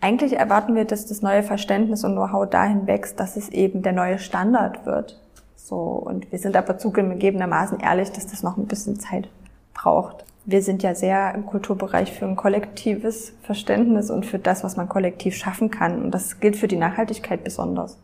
Eigentlich 0.00 0.34
erwarten 0.34 0.74
wir, 0.74 0.84
dass 0.84 1.06
das 1.06 1.22
neue 1.22 1.42
Verständnis 1.42 2.04
und 2.04 2.12
Know-how 2.12 2.48
dahin 2.48 2.86
wächst, 2.86 3.18
dass 3.18 3.36
es 3.36 3.48
eben 3.48 3.82
der 3.82 3.92
neue 3.92 4.18
Standard 4.18 4.84
wird. 4.84 5.18
So, 5.54 5.76
und 5.76 6.30
wir 6.30 6.38
sind 6.38 6.56
aber 6.56 6.76
zugegebenermaßen 6.76 7.80
ehrlich, 7.80 8.12
dass 8.12 8.26
das 8.26 8.42
noch 8.42 8.58
ein 8.58 8.66
bisschen 8.66 9.00
Zeit 9.00 9.28
braucht. 9.72 10.26
Wir 10.44 10.62
sind 10.62 10.82
ja 10.82 10.94
sehr 10.94 11.34
im 11.34 11.46
Kulturbereich 11.46 12.12
für 12.12 12.26
ein 12.26 12.36
kollektives 12.36 13.32
Verständnis 13.42 14.10
und 14.10 14.26
für 14.26 14.38
das, 14.38 14.62
was 14.62 14.76
man 14.76 14.90
kollektiv 14.90 15.34
schaffen 15.36 15.70
kann. 15.70 16.02
Und 16.02 16.10
das 16.10 16.38
gilt 16.38 16.56
für 16.56 16.68
die 16.68 16.76
Nachhaltigkeit 16.76 17.42
besonders. 17.42 17.96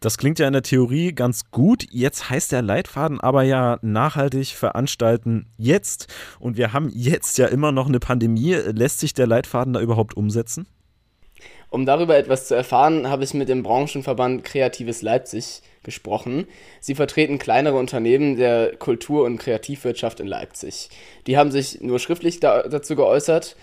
Das 0.00 0.16
klingt 0.16 0.38
ja 0.38 0.46
in 0.46 0.52
der 0.52 0.62
Theorie 0.62 1.12
ganz 1.12 1.50
gut. 1.50 1.86
Jetzt 1.90 2.30
heißt 2.30 2.52
der 2.52 2.62
Leitfaden 2.62 3.20
aber 3.20 3.42
ja 3.42 3.78
nachhaltig 3.82 4.48
veranstalten 4.54 5.46
jetzt. 5.56 6.06
Und 6.38 6.56
wir 6.56 6.72
haben 6.72 6.88
jetzt 6.92 7.36
ja 7.38 7.46
immer 7.46 7.72
noch 7.72 7.88
eine 7.88 7.98
Pandemie. 7.98 8.54
Lässt 8.54 9.00
sich 9.00 9.12
der 9.12 9.26
Leitfaden 9.26 9.72
da 9.72 9.80
überhaupt 9.80 10.16
umsetzen? 10.16 10.66
Um 11.70 11.84
darüber 11.84 12.16
etwas 12.16 12.48
zu 12.48 12.54
erfahren, 12.54 13.10
habe 13.10 13.24
ich 13.24 13.34
mit 13.34 13.48
dem 13.48 13.62
Branchenverband 13.62 14.44
Kreatives 14.44 15.02
Leipzig 15.02 15.62
gesprochen. 15.82 16.46
Sie 16.80 16.94
vertreten 16.94 17.38
kleinere 17.38 17.76
Unternehmen 17.76 18.36
der 18.36 18.76
Kultur- 18.76 19.24
und 19.26 19.38
Kreativwirtschaft 19.38 20.20
in 20.20 20.26
Leipzig. 20.26 20.88
Die 21.26 21.36
haben 21.36 21.50
sich 21.50 21.80
nur 21.80 21.98
schriftlich 21.98 22.40
da, 22.40 22.62
dazu 22.62 22.96
geäußert, 22.96 23.56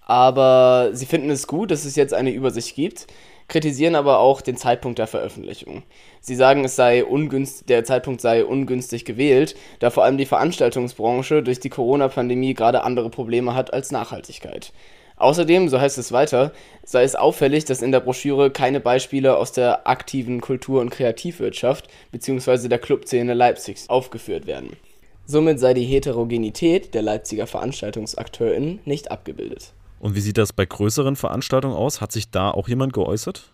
aber 0.00 0.90
sie 0.92 1.06
finden 1.06 1.30
es 1.30 1.46
gut, 1.46 1.70
dass 1.70 1.84
es 1.84 1.94
jetzt 1.94 2.14
eine 2.14 2.32
Übersicht 2.32 2.74
gibt, 2.74 3.06
kritisieren 3.48 3.94
aber 3.94 4.18
auch 4.18 4.40
den 4.40 4.56
Zeitpunkt 4.56 4.98
der 4.98 5.06
Veröffentlichung. 5.06 5.82
Sie 6.20 6.34
sagen, 6.34 6.64
es 6.64 6.76
sei 6.76 7.04
ungünstig, 7.04 7.66
der 7.66 7.84
Zeitpunkt 7.84 8.20
sei 8.20 8.44
ungünstig 8.44 9.04
gewählt, 9.04 9.56
da 9.78 9.90
vor 9.90 10.04
allem 10.04 10.18
die 10.18 10.26
Veranstaltungsbranche 10.26 11.42
durch 11.42 11.60
die 11.60 11.70
Corona-Pandemie 11.70 12.54
gerade 12.54 12.84
andere 12.84 13.10
Probleme 13.10 13.54
hat 13.54 13.72
als 13.72 13.90
Nachhaltigkeit. 13.90 14.72
Außerdem, 15.16 15.68
so 15.68 15.80
heißt 15.80 15.98
es 15.98 16.10
weiter, 16.10 16.52
sei 16.84 17.04
es 17.04 17.14
auffällig, 17.14 17.64
dass 17.64 17.82
in 17.82 17.92
der 17.92 18.00
Broschüre 18.00 18.50
keine 18.50 18.80
Beispiele 18.80 19.36
aus 19.36 19.52
der 19.52 19.86
aktiven 19.86 20.40
Kultur- 20.40 20.80
und 20.80 20.90
Kreativwirtschaft 20.90 21.88
bzw. 22.10 22.68
der 22.68 22.78
Clubszene 22.78 23.34
Leipzigs 23.34 23.88
aufgeführt 23.88 24.46
werden. 24.46 24.76
Somit 25.24 25.60
sei 25.60 25.74
die 25.74 25.84
Heterogenität 25.84 26.94
der 26.94 27.02
Leipziger 27.02 27.46
VeranstaltungsakteurInnen 27.46 28.80
nicht 28.84 29.12
abgebildet. 29.12 29.72
Und 30.02 30.16
wie 30.16 30.20
sieht 30.20 30.36
das 30.36 30.52
bei 30.52 30.66
größeren 30.66 31.14
Veranstaltungen 31.14 31.76
aus? 31.76 32.00
Hat 32.00 32.10
sich 32.10 32.28
da 32.28 32.50
auch 32.50 32.66
jemand 32.66 32.92
geäußert? 32.92 33.52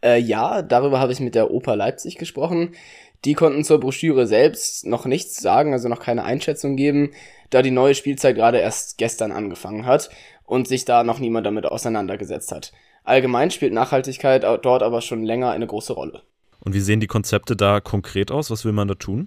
Äh, 0.00 0.20
ja, 0.20 0.62
darüber 0.62 1.00
habe 1.00 1.12
ich 1.12 1.18
mit 1.18 1.34
der 1.34 1.50
Oper 1.50 1.74
Leipzig 1.74 2.18
gesprochen. 2.18 2.76
Die 3.24 3.34
konnten 3.34 3.64
zur 3.64 3.80
Broschüre 3.80 4.28
selbst 4.28 4.86
noch 4.86 5.06
nichts 5.06 5.42
sagen, 5.42 5.72
also 5.72 5.88
noch 5.88 5.98
keine 5.98 6.22
Einschätzung 6.22 6.76
geben, 6.76 7.10
da 7.50 7.62
die 7.62 7.72
neue 7.72 7.96
Spielzeit 7.96 8.36
gerade 8.36 8.58
erst 8.58 8.96
gestern 8.96 9.32
angefangen 9.32 9.86
hat 9.86 10.08
und 10.44 10.68
sich 10.68 10.84
da 10.84 11.02
noch 11.02 11.18
niemand 11.18 11.46
damit 11.46 11.66
auseinandergesetzt 11.66 12.52
hat. 12.52 12.72
Allgemein 13.02 13.50
spielt 13.50 13.72
Nachhaltigkeit 13.72 14.44
dort 14.44 14.84
aber 14.84 15.00
schon 15.00 15.24
länger 15.24 15.50
eine 15.50 15.66
große 15.66 15.94
Rolle. 15.94 16.22
Und 16.60 16.74
wie 16.74 16.80
sehen 16.80 17.00
die 17.00 17.08
Konzepte 17.08 17.56
da 17.56 17.80
konkret 17.80 18.30
aus? 18.30 18.52
Was 18.52 18.64
will 18.64 18.72
man 18.72 18.86
da 18.86 18.94
tun? 18.94 19.26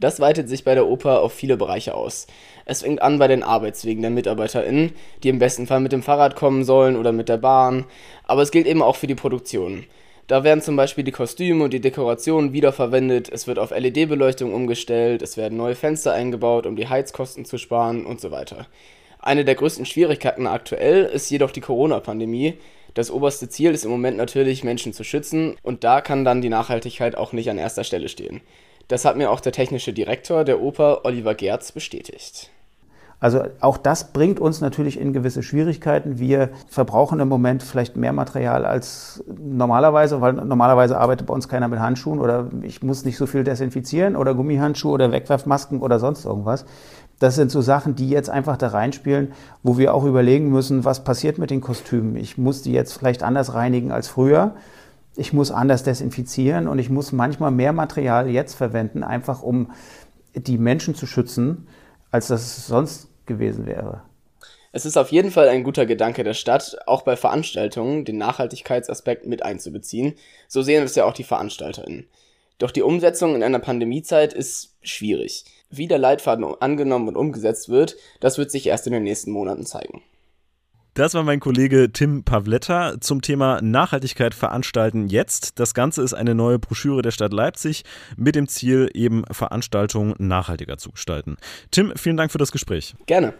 Das 0.00 0.18
weitet 0.18 0.48
sich 0.48 0.64
bei 0.64 0.74
der 0.74 0.86
Oper 0.86 1.20
auf 1.20 1.34
viele 1.34 1.58
Bereiche 1.58 1.94
aus. 1.94 2.26
Es 2.64 2.80
fängt 2.80 3.02
an 3.02 3.18
bei 3.18 3.28
den 3.28 3.42
Arbeitswegen 3.42 4.00
der 4.00 4.10
MitarbeiterInnen, 4.10 4.92
die 5.22 5.28
im 5.28 5.38
besten 5.38 5.66
Fall 5.66 5.80
mit 5.80 5.92
dem 5.92 6.02
Fahrrad 6.02 6.36
kommen 6.36 6.64
sollen 6.64 6.96
oder 6.96 7.12
mit 7.12 7.28
der 7.28 7.36
Bahn, 7.36 7.84
aber 8.24 8.40
es 8.40 8.50
gilt 8.50 8.66
eben 8.66 8.82
auch 8.82 8.96
für 8.96 9.06
die 9.06 9.14
Produktion. 9.14 9.84
Da 10.26 10.42
werden 10.42 10.62
zum 10.62 10.76
Beispiel 10.76 11.04
die 11.04 11.10
Kostüme 11.10 11.64
und 11.64 11.72
die 11.72 11.80
Dekorationen 11.80 12.52
wiederverwendet, 12.52 13.28
es 13.28 13.46
wird 13.46 13.58
auf 13.58 13.72
LED-Beleuchtung 13.72 14.54
umgestellt, 14.54 15.22
es 15.22 15.36
werden 15.36 15.58
neue 15.58 15.74
Fenster 15.74 16.12
eingebaut, 16.12 16.66
um 16.66 16.76
die 16.76 16.88
Heizkosten 16.88 17.44
zu 17.44 17.58
sparen 17.58 18.06
und 18.06 18.20
so 18.20 18.30
weiter. 18.30 18.68
Eine 19.18 19.44
der 19.44 19.56
größten 19.56 19.84
Schwierigkeiten 19.84 20.46
aktuell 20.46 21.04
ist 21.04 21.28
jedoch 21.30 21.50
die 21.50 21.60
Corona-Pandemie. 21.60 22.54
Das 22.94 23.10
oberste 23.10 23.48
Ziel 23.48 23.72
ist 23.72 23.84
im 23.84 23.90
Moment 23.90 24.16
natürlich, 24.16 24.64
Menschen 24.64 24.92
zu 24.94 25.04
schützen 25.04 25.56
und 25.62 25.84
da 25.84 26.00
kann 26.00 26.24
dann 26.24 26.40
die 26.40 26.48
Nachhaltigkeit 26.48 27.16
auch 27.16 27.32
nicht 27.32 27.50
an 27.50 27.58
erster 27.58 27.84
Stelle 27.84 28.08
stehen. 28.08 28.40
Das 28.90 29.04
hat 29.04 29.16
mir 29.16 29.30
auch 29.30 29.38
der 29.38 29.52
technische 29.52 29.92
Direktor 29.92 30.42
der 30.42 30.60
Oper, 30.60 31.04
Oliver 31.04 31.36
Gerz, 31.36 31.70
bestätigt. 31.70 32.50
Also 33.20 33.44
auch 33.60 33.76
das 33.76 34.12
bringt 34.12 34.40
uns 34.40 34.60
natürlich 34.60 34.98
in 34.98 35.12
gewisse 35.12 35.44
Schwierigkeiten. 35.44 36.18
Wir 36.18 36.48
verbrauchen 36.66 37.20
im 37.20 37.28
Moment 37.28 37.62
vielleicht 37.62 37.94
mehr 37.94 38.12
Material 38.12 38.64
als 38.64 39.22
normalerweise, 39.38 40.20
weil 40.20 40.32
normalerweise 40.32 40.98
arbeitet 40.98 41.28
bei 41.28 41.34
uns 41.34 41.46
keiner 41.46 41.68
mit 41.68 41.78
Handschuhen 41.78 42.18
oder 42.18 42.48
ich 42.62 42.82
muss 42.82 43.04
nicht 43.04 43.16
so 43.16 43.26
viel 43.26 43.44
desinfizieren 43.44 44.16
oder 44.16 44.34
Gummihandschuhe 44.34 44.94
oder 44.94 45.12
Wegwerfmasken 45.12 45.80
oder 45.82 46.00
sonst 46.00 46.24
irgendwas. 46.24 46.64
Das 47.20 47.36
sind 47.36 47.52
so 47.52 47.60
Sachen, 47.60 47.94
die 47.94 48.10
jetzt 48.10 48.30
einfach 48.30 48.56
da 48.56 48.68
reinspielen, 48.68 49.34
wo 49.62 49.78
wir 49.78 49.94
auch 49.94 50.04
überlegen 50.04 50.50
müssen, 50.50 50.84
was 50.84 51.04
passiert 51.04 51.38
mit 51.38 51.50
den 51.50 51.60
Kostümen. 51.60 52.16
Ich 52.16 52.38
muss 52.38 52.62
die 52.62 52.72
jetzt 52.72 52.94
vielleicht 52.94 53.22
anders 53.22 53.54
reinigen 53.54 53.92
als 53.92 54.08
früher 54.08 54.56
ich 55.16 55.32
muss 55.32 55.50
anders 55.50 55.82
desinfizieren 55.82 56.68
und 56.68 56.78
ich 56.78 56.90
muss 56.90 57.12
manchmal 57.12 57.50
mehr 57.50 57.72
Material 57.72 58.28
jetzt 58.28 58.54
verwenden, 58.54 59.02
einfach 59.02 59.42
um 59.42 59.72
die 60.34 60.58
Menschen 60.58 60.94
zu 60.94 61.06
schützen, 61.06 61.68
als 62.10 62.28
das 62.28 62.66
sonst 62.66 63.08
gewesen 63.26 63.66
wäre. 63.66 64.02
Es 64.72 64.86
ist 64.86 64.96
auf 64.96 65.10
jeden 65.10 65.32
Fall 65.32 65.48
ein 65.48 65.64
guter 65.64 65.84
Gedanke 65.84 66.22
der 66.22 66.34
Stadt, 66.34 66.76
auch 66.86 67.02
bei 67.02 67.16
Veranstaltungen 67.16 68.04
den 68.04 68.18
Nachhaltigkeitsaspekt 68.18 69.26
mit 69.26 69.42
einzubeziehen. 69.42 70.14
So 70.46 70.62
sehen 70.62 70.84
es 70.84 70.94
ja 70.94 71.04
auch 71.04 71.12
die 71.12 71.24
VeranstalterInnen. 71.24 72.06
Doch 72.58 72.70
die 72.70 72.82
Umsetzung 72.82 73.34
in 73.34 73.42
einer 73.42 73.58
Pandemiezeit 73.58 74.32
ist 74.32 74.76
schwierig. 74.82 75.44
Wie 75.70 75.88
der 75.88 75.98
Leitfaden 75.98 76.44
angenommen 76.44 77.08
und 77.08 77.16
umgesetzt 77.16 77.68
wird, 77.68 77.96
das 78.20 78.38
wird 78.38 78.50
sich 78.50 78.66
erst 78.66 78.86
in 78.86 78.92
den 78.92 79.02
nächsten 79.02 79.32
Monaten 79.32 79.66
zeigen. 79.66 80.02
Das 80.94 81.14
war 81.14 81.22
mein 81.22 81.38
Kollege 81.38 81.92
Tim 81.92 82.24
Pavletta 82.24 83.00
zum 83.00 83.22
Thema 83.22 83.60
Nachhaltigkeit 83.62 84.34
veranstalten 84.34 85.08
jetzt. 85.08 85.60
Das 85.60 85.72
Ganze 85.72 86.02
ist 86.02 86.14
eine 86.14 86.34
neue 86.34 86.58
Broschüre 86.58 87.02
der 87.02 87.12
Stadt 87.12 87.32
Leipzig 87.32 87.84
mit 88.16 88.34
dem 88.34 88.48
Ziel, 88.48 88.90
eben 88.92 89.24
Veranstaltungen 89.30 90.14
nachhaltiger 90.18 90.78
zu 90.78 90.90
gestalten. 90.90 91.36
Tim, 91.70 91.92
vielen 91.96 92.16
Dank 92.16 92.32
für 92.32 92.38
das 92.38 92.50
Gespräch. 92.50 92.94
Gerne. 93.06 93.34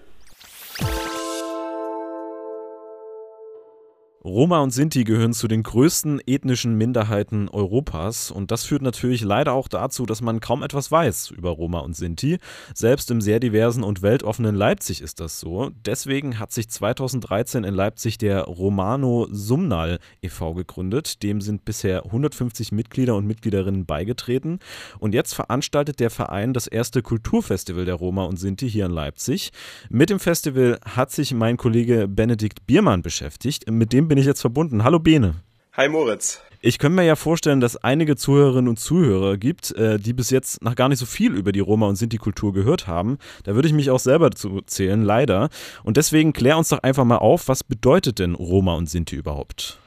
Roma 4.23 4.59
und 4.61 4.71
Sinti 4.71 5.05
gehören 5.05 5.33
zu 5.33 5.49
den 5.49 5.63
größten 5.63 6.21
ethnischen 6.27 6.77
Minderheiten 6.77 7.49
Europas 7.49 8.31
und 8.31 8.51
das 8.51 8.65
führt 8.65 8.83
natürlich 8.83 9.23
leider 9.23 9.55
auch 9.55 9.67
dazu, 9.67 10.05
dass 10.05 10.21
man 10.21 10.41
kaum 10.41 10.63
etwas 10.63 10.93
weiß 10.93 11.31
über 11.31 11.49
Roma 11.49 11.79
und 11.79 11.97
Sinti. 11.97 12.37
Selbst 12.75 13.11
im 13.11 13.23
sehr 13.23 13.41
diversen 13.41 13.83
und 13.83 14.03
weltoffenen 14.03 14.55
Leipzig 14.55 15.01
ist 15.01 15.21
das 15.21 15.41
so. 15.41 15.71
Deswegen 15.87 16.39
hat 16.39 16.53
sich 16.53 16.69
2013 16.69 17.65
in 17.65 17.73
Leipzig 17.73 18.19
der 18.19 18.43
Romano 18.43 19.27
Sumnal 19.31 19.99
e.V. 20.21 20.53
gegründet. 20.53 21.23
Dem 21.23 21.41
sind 21.41 21.65
bisher 21.65 22.05
150 22.05 22.73
Mitglieder 22.73 23.17
und 23.17 23.27
Mitgliederinnen 23.27 23.87
beigetreten 23.87 24.59
und 24.99 25.15
jetzt 25.15 25.33
veranstaltet 25.33 25.99
der 25.99 26.11
Verein 26.11 26.53
das 26.53 26.67
erste 26.67 27.01
Kulturfestival 27.01 27.87
der 27.87 27.95
Roma 27.95 28.25
und 28.25 28.37
Sinti 28.37 28.69
hier 28.69 28.85
in 28.85 28.93
Leipzig. 28.93 29.51
Mit 29.89 30.11
dem 30.11 30.21
Festival 30.21 30.79
hat 30.85 31.11
sich 31.11 31.33
mein 31.33 31.57
Kollege 31.57 32.07
Benedikt 32.07 32.67
Biermann 32.67 33.01
beschäftigt. 33.01 33.71
Mit 33.71 33.95
dem 33.95 34.10
bin 34.11 34.19
ich 34.19 34.27
jetzt 34.27 34.41
verbunden. 34.41 34.83
Hallo 34.83 34.99
Bene. 34.99 35.37
Hi 35.75 35.89
Moritz. 35.89 36.41
Ich 36.61 36.81
könnte 36.81 36.97
mir 36.97 37.05
ja 37.05 37.15
vorstellen, 37.15 37.61
dass 37.61 37.77
einige 37.77 38.17
Zuhörerinnen 38.17 38.69
und 38.69 38.77
Zuhörer 38.77 39.37
gibt, 39.37 39.71
äh, 39.77 40.01
die 40.01 40.13
bis 40.13 40.31
jetzt 40.31 40.65
noch 40.65 40.75
gar 40.75 40.89
nicht 40.89 40.99
so 40.99 41.07
viel 41.07 41.37
über 41.37 41.53
die 41.53 41.61
Roma 41.61 41.87
und 41.87 41.95
Sinti-Kultur 41.95 42.53
gehört 42.53 42.89
haben. 42.89 43.19
Da 43.45 43.55
würde 43.55 43.69
ich 43.69 43.73
mich 43.73 43.89
auch 43.89 44.01
selber 44.01 44.33
zu 44.33 44.63
zählen, 44.63 45.05
leider. 45.05 45.49
Und 45.85 45.97
deswegen 45.97 46.33
klär 46.33 46.59
uns 46.59 46.71
doch 46.71 46.83
einfach 46.83 47.05
mal 47.05 47.19
auf, 47.19 47.47
was 47.47 47.63
bedeutet 47.63 48.19
denn 48.19 48.35
Roma 48.35 48.75
und 48.75 48.91
Sinti 48.91 49.15
überhaupt? 49.15 49.79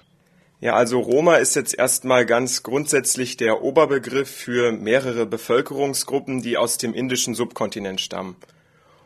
Ja, 0.62 0.75
also 0.75 1.01
Roma 1.01 1.36
ist 1.36 1.58
jetzt 1.58 1.77
erstmal 1.77 2.25
ganz 2.25 2.63
grundsätzlich 2.63 3.36
der 3.36 3.62
Oberbegriff 3.62 4.30
für 4.32 4.72
mehrere 4.72 5.25
Bevölkerungsgruppen, 5.25 6.42
die 6.42 6.56
aus 6.56 6.77
dem 6.77 6.94
indischen 6.94 7.36
Subkontinent 7.36 8.00
stammen. 8.00 8.38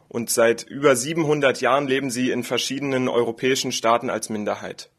Und 0.09 0.29
seit 0.29 0.61
über 0.61 0.95
700 0.95 1.59
Jahren 1.59 1.87
leben 1.87 2.11
sie 2.11 2.29
in 2.29 2.43
verschiedenen 2.43 3.09
europäischen 3.09 3.71
Staaten 3.71 4.11
als 4.11 4.29
Minderheit. 4.29 4.91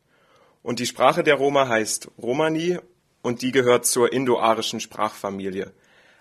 Und 0.63 0.79
die 0.79 0.87
Sprache 0.87 1.23
der 1.23 1.37
Roma 1.37 1.69
heißt 1.69 2.11
Romani 2.21 2.79
und 3.23 3.43
die 3.43 3.53
gehört 3.53 3.87
zur 3.87 4.13
indoarischen 4.13 4.81
Sprachfamilie. 4.81 5.73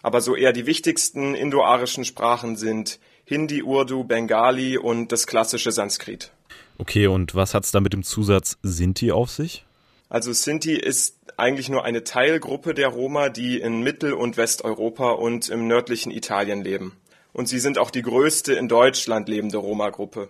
Aber 0.01 0.21
so 0.21 0.35
eher 0.35 0.53
die 0.53 0.65
wichtigsten 0.65 1.35
indoarischen 1.35 2.05
Sprachen 2.05 2.55
sind 2.55 2.99
Hindi, 3.25 3.63
Urdu, 3.63 4.03
Bengali 4.03 4.77
und 4.77 5.11
das 5.11 5.27
klassische 5.27 5.71
Sanskrit. 5.71 6.31
Okay, 6.77 7.07
und 7.07 7.35
was 7.35 7.53
hat 7.53 7.65
es 7.65 7.71
da 7.71 7.79
mit 7.79 7.93
dem 7.93 8.03
Zusatz 8.03 8.57
Sinti 8.61 9.11
auf 9.11 9.31
sich? 9.31 9.65
Also 10.09 10.31
Sinti 10.31 10.75
ist 10.75 11.17
eigentlich 11.35 11.69
nur 11.69 11.83
eine 11.83 12.03
Teilgruppe 12.03 12.73
der 12.73 12.87
Roma, 12.87 13.29
die 13.29 13.59
in 13.59 13.81
Mittel- 13.81 14.13
und 14.13 14.37
Westeuropa 14.37 15.11
und 15.11 15.49
im 15.49 15.67
nördlichen 15.67 16.11
Italien 16.11 16.63
leben. 16.63 16.95
Und 17.33 17.49
sie 17.49 17.59
sind 17.59 17.77
auch 17.77 17.91
die 17.91 18.01
größte 18.01 18.53
in 18.53 18.67
Deutschland 18.67 19.27
lebende 19.27 19.57
Roma-Gruppe. 19.57 20.29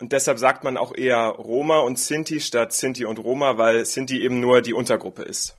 Und 0.00 0.12
deshalb 0.12 0.38
sagt 0.38 0.62
man 0.62 0.76
auch 0.76 0.94
eher 0.94 1.28
Roma 1.28 1.78
und 1.78 1.98
Sinti 1.98 2.40
statt 2.40 2.72
Sinti 2.72 3.04
und 3.04 3.18
Roma, 3.18 3.56
weil 3.56 3.84
Sinti 3.86 4.22
eben 4.22 4.40
nur 4.40 4.60
die 4.60 4.74
Untergruppe 4.74 5.22
ist. 5.22 5.56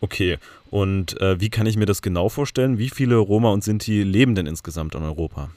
Okay, 0.00 0.38
und 0.70 1.20
äh, 1.20 1.40
wie 1.40 1.50
kann 1.50 1.66
ich 1.66 1.76
mir 1.76 1.86
das 1.86 2.00
genau 2.00 2.28
vorstellen? 2.28 2.78
Wie 2.78 2.90
viele 2.90 3.16
Roma 3.16 3.50
und 3.50 3.64
Sinti 3.64 4.02
leben 4.02 4.34
denn 4.34 4.46
insgesamt 4.46 4.94
in 4.94 5.02
Europa? 5.02 5.50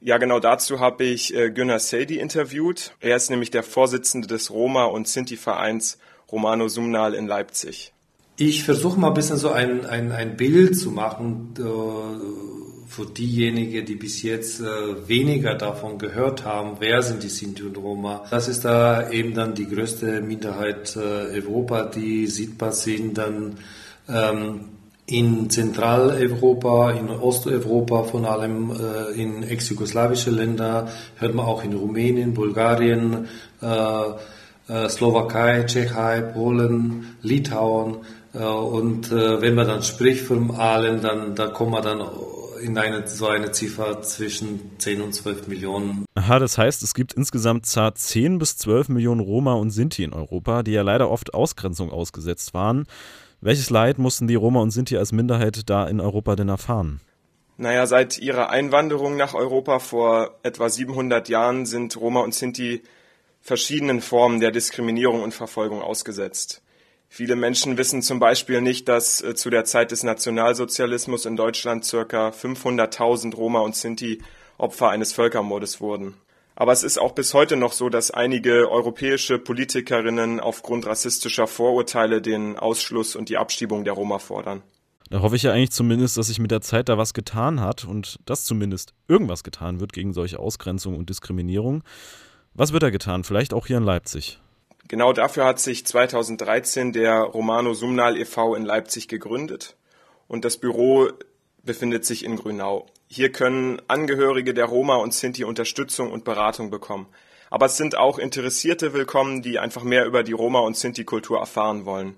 Ja, 0.00 0.18
genau 0.18 0.38
dazu 0.38 0.80
habe 0.80 1.04
ich 1.04 1.34
äh, 1.34 1.50
Günnar 1.50 1.80
Seydi 1.80 2.18
interviewt. 2.18 2.94
Er 3.00 3.16
ist 3.16 3.30
nämlich 3.30 3.50
der 3.50 3.62
Vorsitzende 3.62 4.28
des 4.28 4.50
Roma- 4.50 4.84
und 4.84 5.08
Sinti-Vereins 5.08 5.98
Romano 6.30 6.68
Sumnal 6.68 7.14
in 7.14 7.26
Leipzig. 7.26 7.92
Ich 8.36 8.64
versuche 8.64 8.98
mal 8.98 9.08
ein 9.08 9.14
bisschen 9.14 9.38
so 9.38 9.50
ein, 9.50 9.86
ein, 9.86 10.12
ein 10.12 10.36
Bild 10.36 10.76
zu 10.76 10.90
machen 10.90 11.54
äh, 11.58 12.63
für 12.86 13.06
diejenigen, 13.06 13.84
die 13.86 13.94
bis 13.94 14.22
jetzt 14.22 14.60
äh, 14.60 15.08
weniger 15.08 15.54
davon 15.54 15.98
gehört 15.98 16.44
haben, 16.44 16.76
wer 16.80 17.02
sind 17.02 17.22
die 17.22 17.28
Sinti 17.28 17.62
und 17.62 17.76
Roma. 17.78 18.24
Das 18.30 18.48
ist 18.48 18.64
da 18.64 19.10
eben 19.10 19.34
dann 19.34 19.54
die 19.54 19.68
größte 19.68 20.20
Minderheit 20.20 20.96
äh, 20.96 21.40
Europa, 21.40 21.84
die 21.84 22.26
sichtbar 22.26 22.72
sind 22.72 23.18
dann 23.18 23.58
ähm, 24.08 24.60
in 25.06 25.50
Zentraleuropa, 25.50 26.92
in 26.92 27.10
Osteuropa, 27.10 28.04
vor 28.04 28.24
allem 28.24 28.70
äh, 28.70 29.20
in 29.20 29.42
ex-jugoslawische 29.42 30.30
Länder, 30.30 30.88
hört 31.16 31.34
man 31.34 31.46
auch 31.46 31.62
in 31.62 31.74
Rumänien, 31.74 32.32
Bulgarien, 32.32 33.28
äh, 33.60 34.88
Slowakei, 34.88 35.64
Tschechei, 35.64 36.22
Polen, 36.22 37.16
Litauen. 37.20 37.98
Und 38.32 39.10
wenn 39.10 39.54
man 39.54 39.68
dann 39.68 39.82
spricht 39.82 40.24
von 40.24 40.52
allen, 40.52 41.02
dann 41.02 41.34
da 41.34 41.48
kommen 41.48 41.72
wir 41.72 41.82
dann 41.82 42.00
in 42.64 42.78
eine, 42.78 43.06
so 43.06 43.26
eine 43.26 43.52
Ziffer 43.52 44.00
zwischen 44.02 44.78
10 44.78 45.02
und 45.02 45.12
12 45.12 45.48
Millionen. 45.48 46.06
Aha, 46.14 46.38
das 46.38 46.56
heißt, 46.56 46.82
es 46.82 46.94
gibt 46.94 47.12
insgesamt 47.12 47.66
zart 47.66 47.98
10 47.98 48.38
bis 48.38 48.56
12 48.56 48.88
Millionen 48.88 49.20
Roma 49.20 49.52
und 49.52 49.70
Sinti 49.70 50.02
in 50.02 50.14
Europa, 50.14 50.62
die 50.62 50.72
ja 50.72 50.82
leider 50.82 51.10
oft 51.10 51.34
Ausgrenzung 51.34 51.90
ausgesetzt 51.90 52.54
waren. 52.54 52.86
Welches 53.42 53.68
Leid 53.68 53.98
mussten 53.98 54.26
die 54.26 54.34
Roma 54.34 54.60
und 54.60 54.70
Sinti 54.70 54.96
als 54.96 55.12
Minderheit 55.12 55.68
da 55.68 55.86
in 55.86 56.00
Europa 56.00 56.34
denn 56.36 56.48
erfahren? 56.48 57.00
Naja, 57.58 57.86
seit 57.86 58.18
ihrer 58.18 58.48
Einwanderung 58.48 59.16
nach 59.16 59.34
Europa 59.34 59.78
vor 59.78 60.38
etwa 60.42 60.68
700 60.70 61.28
Jahren 61.28 61.66
sind 61.66 61.96
Roma 62.00 62.20
und 62.20 62.34
Sinti 62.34 62.82
verschiedenen 63.42 64.00
Formen 64.00 64.40
der 64.40 64.50
Diskriminierung 64.50 65.22
und 65.22 65.34
Verfolgung 65.34 65.82
ausgesetzt. 65.82 66.62
Viele 67.08 67.36
Menschen 67.36 67.78
wissen 67.78 68.02
zum 68.02 68.18
Beispiel 68.18 68.60
nicht, 68.60 68.88
dass 68.88 69.22
äh, 69.22 69.34
zu 69.34 69.50
der 69.50 69.64
Zeit 69.64 69.90
des 69.90 70.02
Nationalsozialismus 70.02 71.26
in 71.26 71.36
Deutschland 71.36 71.84
circa 71.84 72.30
500.000 72.30 73.34
Roma 73.34 73.60
und 73.60 73.76
Sinti 73.76 74.20
Opfer 74.58 74.90
eines 74.90 75.12
Völkermordes 75.12 75.80
wurden. 75.80 76.14
Aber 76.56 76.72
es 76.72 76.84
ist 76.84 76.98
auch 76.98 77.12
bis 77.12 77.34
heute 77.34 77.56
noch 77.56 77.72
so, 77.72 77.88
dass 77.88 78.12
einige 78.12 78.70
europäische 78.70 79.38
Politikerinnen 79.38 80.38
aufgrund 80.38 80.86
rassistischer 80.86 81.48
Vorurteile 81.48 82.22
den 82.22 82.56
Ausschluss 82.56 83.16
und 83.16 83.28
die 83.28 83.36
Abschiebung 83.36 83.84
der 83.84 83.94
Roma 83.94 84.18
fordern. 84.20 84.62
Da 85.10 85.20
hoffe 85.20 85.36
ich 85.36 85.42
ja 85.42 85.52
eigentlich 85.52 85.72
zumindest, 85.72 86.16
dass 86.16 86.28
sich 86.28 86.38
mit 86.38 86.50
der 86.50 86.60
Zeit 86.60 86.88
da 86.88 86.96
was 86.96 87.12
getan 87.12 87.60
hat 87.60 87.84
und 87.84 88.18
dass 88.24 88.44
zumindest 88.44 88.94
irgendwas 89.08 89.44
getan 89.44 89.80
wird 89.80 89.92
gegen 89.92 90.12
solche 90.12 90.38
Ausgrenzung 90.38 90.96
und 90.96 91.10
Diskriminierung. 91.10 91.82
Was 92.54 92.72
wird 92.72 92.84
da 92.84 92.90
getan? 92.90 93.24
Vielleicht 93.24 93.52
auch 93.52 93.66
hier 93.66 93.76
in 93.76 93.84
Leipzig. 93.84 94.40
Genau 94.88 95.12
dafür 95.12 95.46
hat 95.46 95.60
sich 95.60 95.86
2013 95.86 96.92
der 96.92 97.20
Romano 97.20 97.72
Sumnal 97.72 98.18
e.V. 98.18 98.54
in 98.54 98.64
Leipzig 98.64 99.08
gegründet 99.08 99.76
und 100.28 100.44
das 100.44 100.58
Büro 100.58 101.08
befindet 101.62 102.04
sich 102.04 102.24
in 102.24 102.36
Grünau. 102.36 102.86
Hier 103.06 103.32
können 103.32 103.80
Angehörige 103.88 104.52
der 104.52 104.66
Roma 104.66 104.96
und 104.96 105.14
Sinti 105.14 105.44
Unterstützung 105.44 106.12
und 106.12 106.24
Beratung 106.24 106.70
bekommen. 106.70 107.06
Aber 107.48 107.66
es 107.66 107.76
sind 107.76 107.96
auch 107.96 108.18
Interessierte 108.18 108.92
willkommen, 108.92 109.40
die 109.40 109.58
einfach 109.58 109.84
mehr 109.84 110.06
über 110.06 110.22
die 110.22 110.32
Roma- 110.32 110.60
und 110.60 110.76
Sinti-Kultur 110.76 111.38
erfahren 111.38 111.86
wollen. 111.86 112.16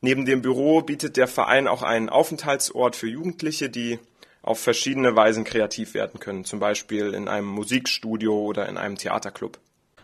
Neben 0.00 0.24
dem 0.24 0.40
Büro 0.40 0.82
bietet 0.82 1.16
der 1.16 1.26
Verein 1.26 1.66
auch 1.66 1.82
einen 1.82 2.08
Aufenthaltsort 2.08 2.94
für 2.94 3.08
Jugendliche, 3.08 3.68
die 3.68 3.98
auf 4.42 4.60
verschiedene 4.60 5.16
Weisen 5.16 5.44
kreativ 5.44 5.94
werden 5.94 6.20
können, 6.20 6.44
zum 6.44 6.60
Beispiel 6.60 7.12
in 7.12 7.28
einem 7.28 7.48
Musikstudio 7.48 8.38
oder 8.38 8.68
in 8.68 8.78
einem 8.78 8.96
Theaterclub. 8.96 9.58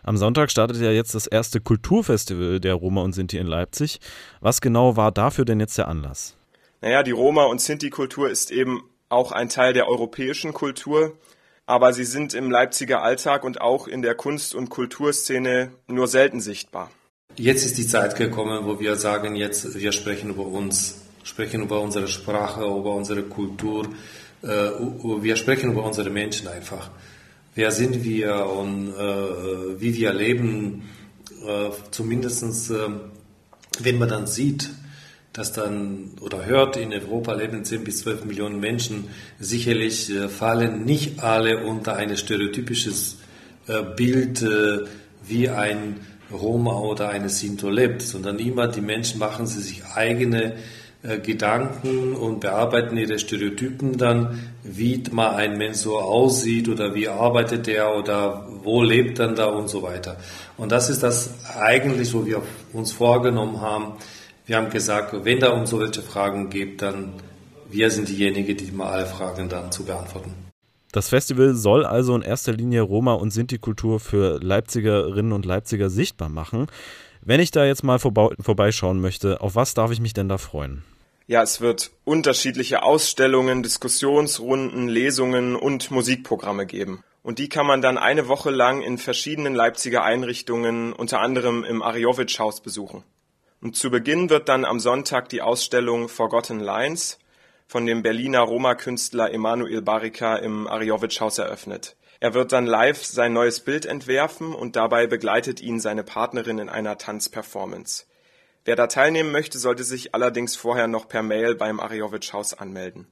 Am 0.05 0.17
Sonntag 0.17 0.51
startet 0.51 0.77
ja 0.77 0.91
jetzt 0.91 1.15
das 1.15 1.25
erste 1.25 1.59
Kulturfestival 1.59 2.59
der 2.59 2.75
Roma 2.75 3.01
und 3.01 3.13
Sinti 3.13 3.39
in 3.39 3.47
Leipzig. 3.47 3.99
Was 4.39 4.61
genau 4.61 4.95
war 4.95 5.11
dafür 5.11 5.45
denn 5.45 5.59
jetzt 5.59 5.79
der 5.79 5.87
Anlass? 5.87 6.35
Naja, 6.81 7.01
die 7.01 7.09
Roma- 7.09 7.45
und 7.45 7.59
Sinti-Kultur 7.59 8.29
ist 8.29 8.51
eben 8.51 8.83
auch 9.09 9.31
ein 9.31 9.49
Teil 9.49 9.73
der 9.73 9.87
europäischen 9.87 10.53
Kultur, 10.53 11.17
aber 11.65 11.91
sie 11.91 12.03
sind 12.03 12.35
im 12.35 12.51
Leipziger 12.51 13.01
Alltag 13.01 13.43
und 13.43 13.61
auch 13.61 13.87
in 13.87 14.03
der 14.03 14.13
Kunst- 14.13 14.53
und 14.53 14.69
Kulturszene 14.69 15.71
nur 15.87 16.07
selten 16.07 16.39
sichtbar. 16.39 16.91
Jetzt 17.35 17.65
ist 17.65 17.79
die 17.79 17.87
Zeit 17.87 18.15
gekommen, 18.15 18.63
wo 18.65 18.79
wir 18.79 18.97
sagen, 18.97 19.35
jetzt 19.35 19.73
wir 19.73 19.91
sprechen 19.91 20.29
über 20.29 20.45
uns, 20.45 21.01
sprechen 21.23 21.63
über 21.63 21.81
unsere 21.81 22.07
Sprache, 22.07 22.61
über 22.61 22.93
unsere 22.93 23.23
Kultur, 23.23 23.87
äh, 24.43 24.47
wir 24.47 25.35
sprechen 25.35 25.71
über 25.71 25.83
unsere 25.83 26.11
Menschen 26.11 26.47
einfach 26.47 26.91
wer 27.55 27.71
sind 27.71 28.03
wir 28.03 28.45
und 28.47 28.89
äh, 28.89 29.81
wie 29.81 29.95
wir 29.95 30.13
leben, 30.13 30.83
äh, 31.45 31.69
zumindest 31.91 32.69
äh, 32.69 32.75
wenn 33.79 33.97
man 33.97 34.09
dann 34.09 34.27
sieht, 34.27 34.69
dass 35.33 35.51
dann 35.51 36.11
oder 36.21 36.45
hört, 36.45 36.77
in 36.77 36.93
Europa 36.93 37.33
leben 37.33 37.65
10 37.65 37.83
bis 37.83 37.99
12 37.99 38.25
Millionen 38.25 38.59
Menschen, 38.59 39.09
sicherlich 39.39 40.09
äh, 40.09 40.29
fallen 40.29 40.85
nicht 40.85 41.23
alle 41.23 41.65
unter 41.65 41.95
ein 41.95 42.15
stereotypisches 42.15 43.17
äh, 43.67 43.83
Bild, 43.83 44.41
äh, 44.41 44.79
wie 45.27 45.49
ein 45.49 45.99
Roma 46.31 46.79
oder 46.79 47.09
eine 47.09 47.29
Sinto 47.29 47.69
lebt, 47.69 48.01
sondern 48.01 48.39
immer 48.39 48.67
die 48.67 48.81
Menschen 48.81 49.19
machen 49.19 49.47
sie 49.47 49.61
sich 49.61 49.83
eigene 49.85 50.55
Gedanken 51.23 52.15
und 52.15 52.39
bearbeiten 52.39 52.97
ihre 52.97 53.19
Stereotypen 53.19 53.97
dann, 53.97 54.39
wie 54.63 55.03
mal 55.11 55.35
ein 55.35 55.57
Mensch 55.57 55.77
so 55.77 55.99
aussieht 55.99 56.67
oder 56.67 56.95
wie 56.95 57.07
arbeitet 57.07 57.67
er 57.67 57.95
oder 57.95 58.47
wo 58.63 58.81
lebt 58.81 59.19
dann 59.19 59.35
da 59.35 59.45
und 59.45 59.69
so 59.69 59.83
weiter. 59.83 60.17
Und 60.57 60.71
das 60.71 60.89
ist 60.89 61.03
das 61.03 61.33
eigentlich, 61.57 62.13
wo 62.13 62.25
wir 62.25 62.41
uns 62.73 62.91
vorgenommen 62.91 63.61
haben. 63.61 63.93
Wir 64.45 64.57
haben 64.57 64.69
gesagt, 64.69 65.13
wenn 65.23 65.39
da 65.39 65.51
um 65.51 65.65
solche 65.65 66.01
Fragen 66.01 66.49
geht, 66.49 66.81
dann 66.81 67.13
wir 67.69 67.91
sind 67.91 68.09
diejenigen, 68.09 68.55
die 68.55 68.71
mal 68.71 68.91
alle 68.91 69.05
Fragen 69.05 69.49
dann 69.49 69.71
zu 69.71 69.83
beantworten. 69.83 70.33
Das 70.91 71.09
Festival 71.09 71.55
soll 71.55 71.85
also 71.85 72.15
in 72.15 72.21
erster 72.21 72.53
Linie 72.53 72.81
Roma- 72.81 73.15
und 73.15 73.31
Sinti-Kultur 73.31 73.99
für 73.99 74.39
Leipzigerinnen 74.41 75.33
und 75.33 75.45
Leipziger 75.45 75.89
sichtbar 75.89 76.29
machen. 76.29 76.67
Wenn 77.21 77.41
ich 77.41 77.51
da 77.51 77.65
jetzt 77.65 77.83
mal 77.83 77.99
vorbeischauen 77.99 79.01
möchte, 79.01 79.41
auf 79.41 79.55
was 79.55 79.73
darf 79.73 79.91
ich 79.91 79.99
mich 79.99 80.13
denn 80.13 80.29
da 80.29 80.37
freuen? 80.37 80.83
Ja, 81.27 81.41
es 81.41 81.59
wird 81.59 81.89
unterschiedliche 82.03 82.83
Ausstellungen, 82.83 83.63
Diskussionsrunden, 83.63 84.87
Lesungen 84.87 85.55
und 85.55 85.89
Musikprogramme 85.89 86.67
geben. 86.67 87.03
Und 87.23 87.39
die 87.39 87.49
kann 87.49 87.65
man 87.65 87.81
dann 87.81 87.97
eine 87.97 88.27
Woche 88.27 88.51
lang 88.51 88.83
in 88.83 88.99
verschiedenen 88.99 89.55
Leipziger 89.55 90.03
Einrichtungen, 90.03 90.93
unter 90.93 91.21
anderem 91.21 91.63
im 91.63 91.81
Ariowitsch-Haus 91.81 92.61
besuchen. 92.61 93.03
Und 93.59 93.75
zu 93.75 93.89
Beginn 93.89 94.29
wird 94.29 94.49
dann 94.49 94.65
am 94.65 94.79
Sonntag 94.79 95.29
die 95.29 95.41
Ausstellung 95.41 96.09
Forgotten 96.09 96.59
Lines 96.59 97.17
von 97.65 97.87
dem 97.87 98.03
Berliner 98.03 98.41
Roma-Künstler 98.41 99.33
Emanuel 99.33 99.81
Barika 99.81 100.35
im 100.35 100.67
Ariowitsch-Haus 100.67 101.39
eröffnet. 101.39 101.95
Er 102.19 102.35
wird 102.35 102.51
dann 102.51 102.67
live 102.67 103.03
sein 103.03 103.33
neues 103.33 103.61
Bild 103.61 103.87
entwerfen 103.87 104.53
und 104.53 104.75
dabei 104.75 105.07
begleitet 105.07 105.59
ihn 105.59 105.79
seine 105.79 106.03
Partnerin 106.03 106.59
in 106.59 106.69
einer 106.69 106.99
Tanzperformance. 106.99 108.05
Wer 108.65 108.75
da 108.75 108.87
teilnehmen 108.87 109.31
möchte, 109.31 109.59
sollte 109.59 109.83
sich 109.83 110.15
allerdings 110.15 110.55
vorher 110.55 110.87
noch 110.87 111.07
per 111.07 111.21
Mail 111.21 111.53
beim 111.53 111.79
Ariowitsch-Haus 111.79 112.55
anmelden. 112.55 113.07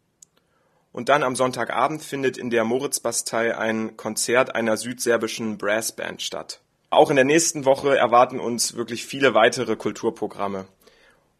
Und 0.91 1.09
dann 1.09 1.21
am 1.23 1.35
Sonntagabend 1.35 2.03
findet 2.03 2.37
in 2.37 2.49
der 2.49 2.63
Moritzbastei 2.63 3.55
ein 3.55 3.95
Konzert 3.95 4.55
einer 4.55 4.77
südserbischen 4.77 5.59
Brassband 5.59 6.23
statt. 6.23 6.61
Auch 6.89 7.11
in 7.11 7.15
der 7.15 7.25
nächsten 7.25 7.65
Woche 7.65 7.95
erwarten 7.95 8.39
uns 8.39 8.75
wirklich 8.75 9.05
viele 9.05 9.35
weitere 9.35 9.75
Kulturprogramme. 9.75 10.65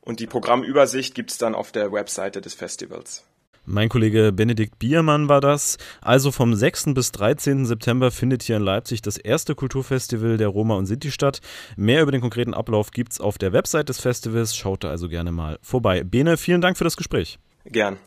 Und 0.02 0.20
die 0.20 0.28
Programmübersicht 0.28 1.16
gibt's 1.16 1.40
dann 1.40 1.56
auf 1.56 1.72
der 1.72 1.92
Webseite 1.92 2.40
des 2.42 2.54
Festivals. 2.54 3.24
Mein 3.66 3.88
Kollege 3.88 4.34
Benedikt 4.34 4.78
Biermann 4.78 5.30
war 5.30 5.40
das. 5.40 5.78
Also 6.02 6.32
vom 6.32 6.54
6. 6.54 6.94
bis 6.94 7.14
13. 7.14 7.66
September 7.66 8.12
findet 8.12 8.44
hier 8.44 8.58
in 8.58 8.64
Leipzig 8.64 9.02
das 9.02 9.18
erste 9.18 9.56
Kulturfestival 9.56 10.36
der 10.36 10.50
Roma 10.50 10.76
und 10.76 10.86
Sinti 10.86 11.12
statt. 11.12 11.40
Mehr 11.78 12.02
über 12.02 12.12
den 12.12 12.20
konkreten 12.20 12.54
Ablauf 12.54 12.92
gibt's 12.92 13.22
auf 13.22 13.38
der 13.38 13.54
Website 13.54 13.88
des 13.88 14.02
Festivals. 14.02 14.54
Schaut 14.54 14.84
da 14.84 14.90
also 14.90 15.08
gerne 15.08 15.32
mal 15.32 15.60
vorbei. 15.62 16.04
Bene, 16.04 16.36
vielen 16.36 16.60
Dank 16.60 16.78
für 16.78 16.84
das 16.84 16.98
Gespräch. 16.98 17.40
Gern. 17.66 17.98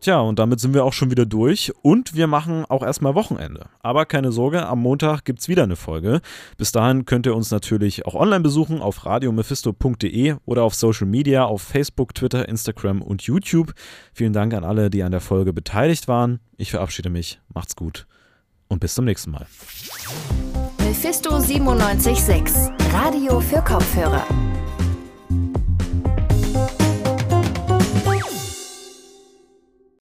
Tja, 0.00 0.20
und 0.20 0.38
damit 0.38 0.60
sind 0.60 0.74
wir 0.74 0.84
auch 0.84 0.92
schon 0.92 1.10
wieder 1.10 1.26
durch 1.26 1.72
und 1.82 2.14
wir 2.14 2.26
machen 2.26 2.64
auch 2.66 2.82
erstmal 2.82 3.14
Wochenende. 3.14 3.66
Aber 3.80 4.04
keine 4.04 4.30
Sorge, 4.30 4.66
am 4.66 4.80
Montag 4.80 5.24
gibt 5.24 5.40
es 5.40 5.48
wieder 5.48 5.62
eine 5.62 5.76
Folge. 5.76 6.20
Bis 6.58 6.70
dahin 6.70 7.06
könnt 7.06 7.26
ihr 7.26 7.34
uns 7.34 7.50
natürlich 7.50 8.06
auch 8.06 8.14
online 8.14 8.40
besuchen 8.40 8.82
auf 8.82 9.06
radiomephisto.de 9.06 10.36
oder 10.44 10.62
auf 10.64 10.74
Social 10.74 11.06
Media 11.06 11.44
auf 11.44 11.62
Facebook, 11.62 12.14
Twitter, 12.14 12.48
Instagram 12.48 13.02
und 13.02 13.22
YouTube. 13.22 13.72
Vielen 14.12 14.32
Dank 14.32 14.54
an 14.54 14.64
alle, 14.64 14.90
die 14.90 15.02
an 15.02 15.12
der 15.12 15.20
Folge 15.20 15.52
beteiligt 15.52 16.08
waren. 16.08 16.40
Ich 16.56 16.70
verabschiede 16.70 17.10
mich. 17.10 17.40
Macht's 17.52 17.74
gut 17.74 18.06
und 18.68 18.80
bis 18.80 18.94
zum 18.94 19.04
nächsten 19.04 19.30
Mal. 19.30 19.46
Mephisto 20.78 21.30
976, 21.30 22.72
Radio 22.92 23.40
für 23.40 23.62
Kopfhörer. 23.62 24.24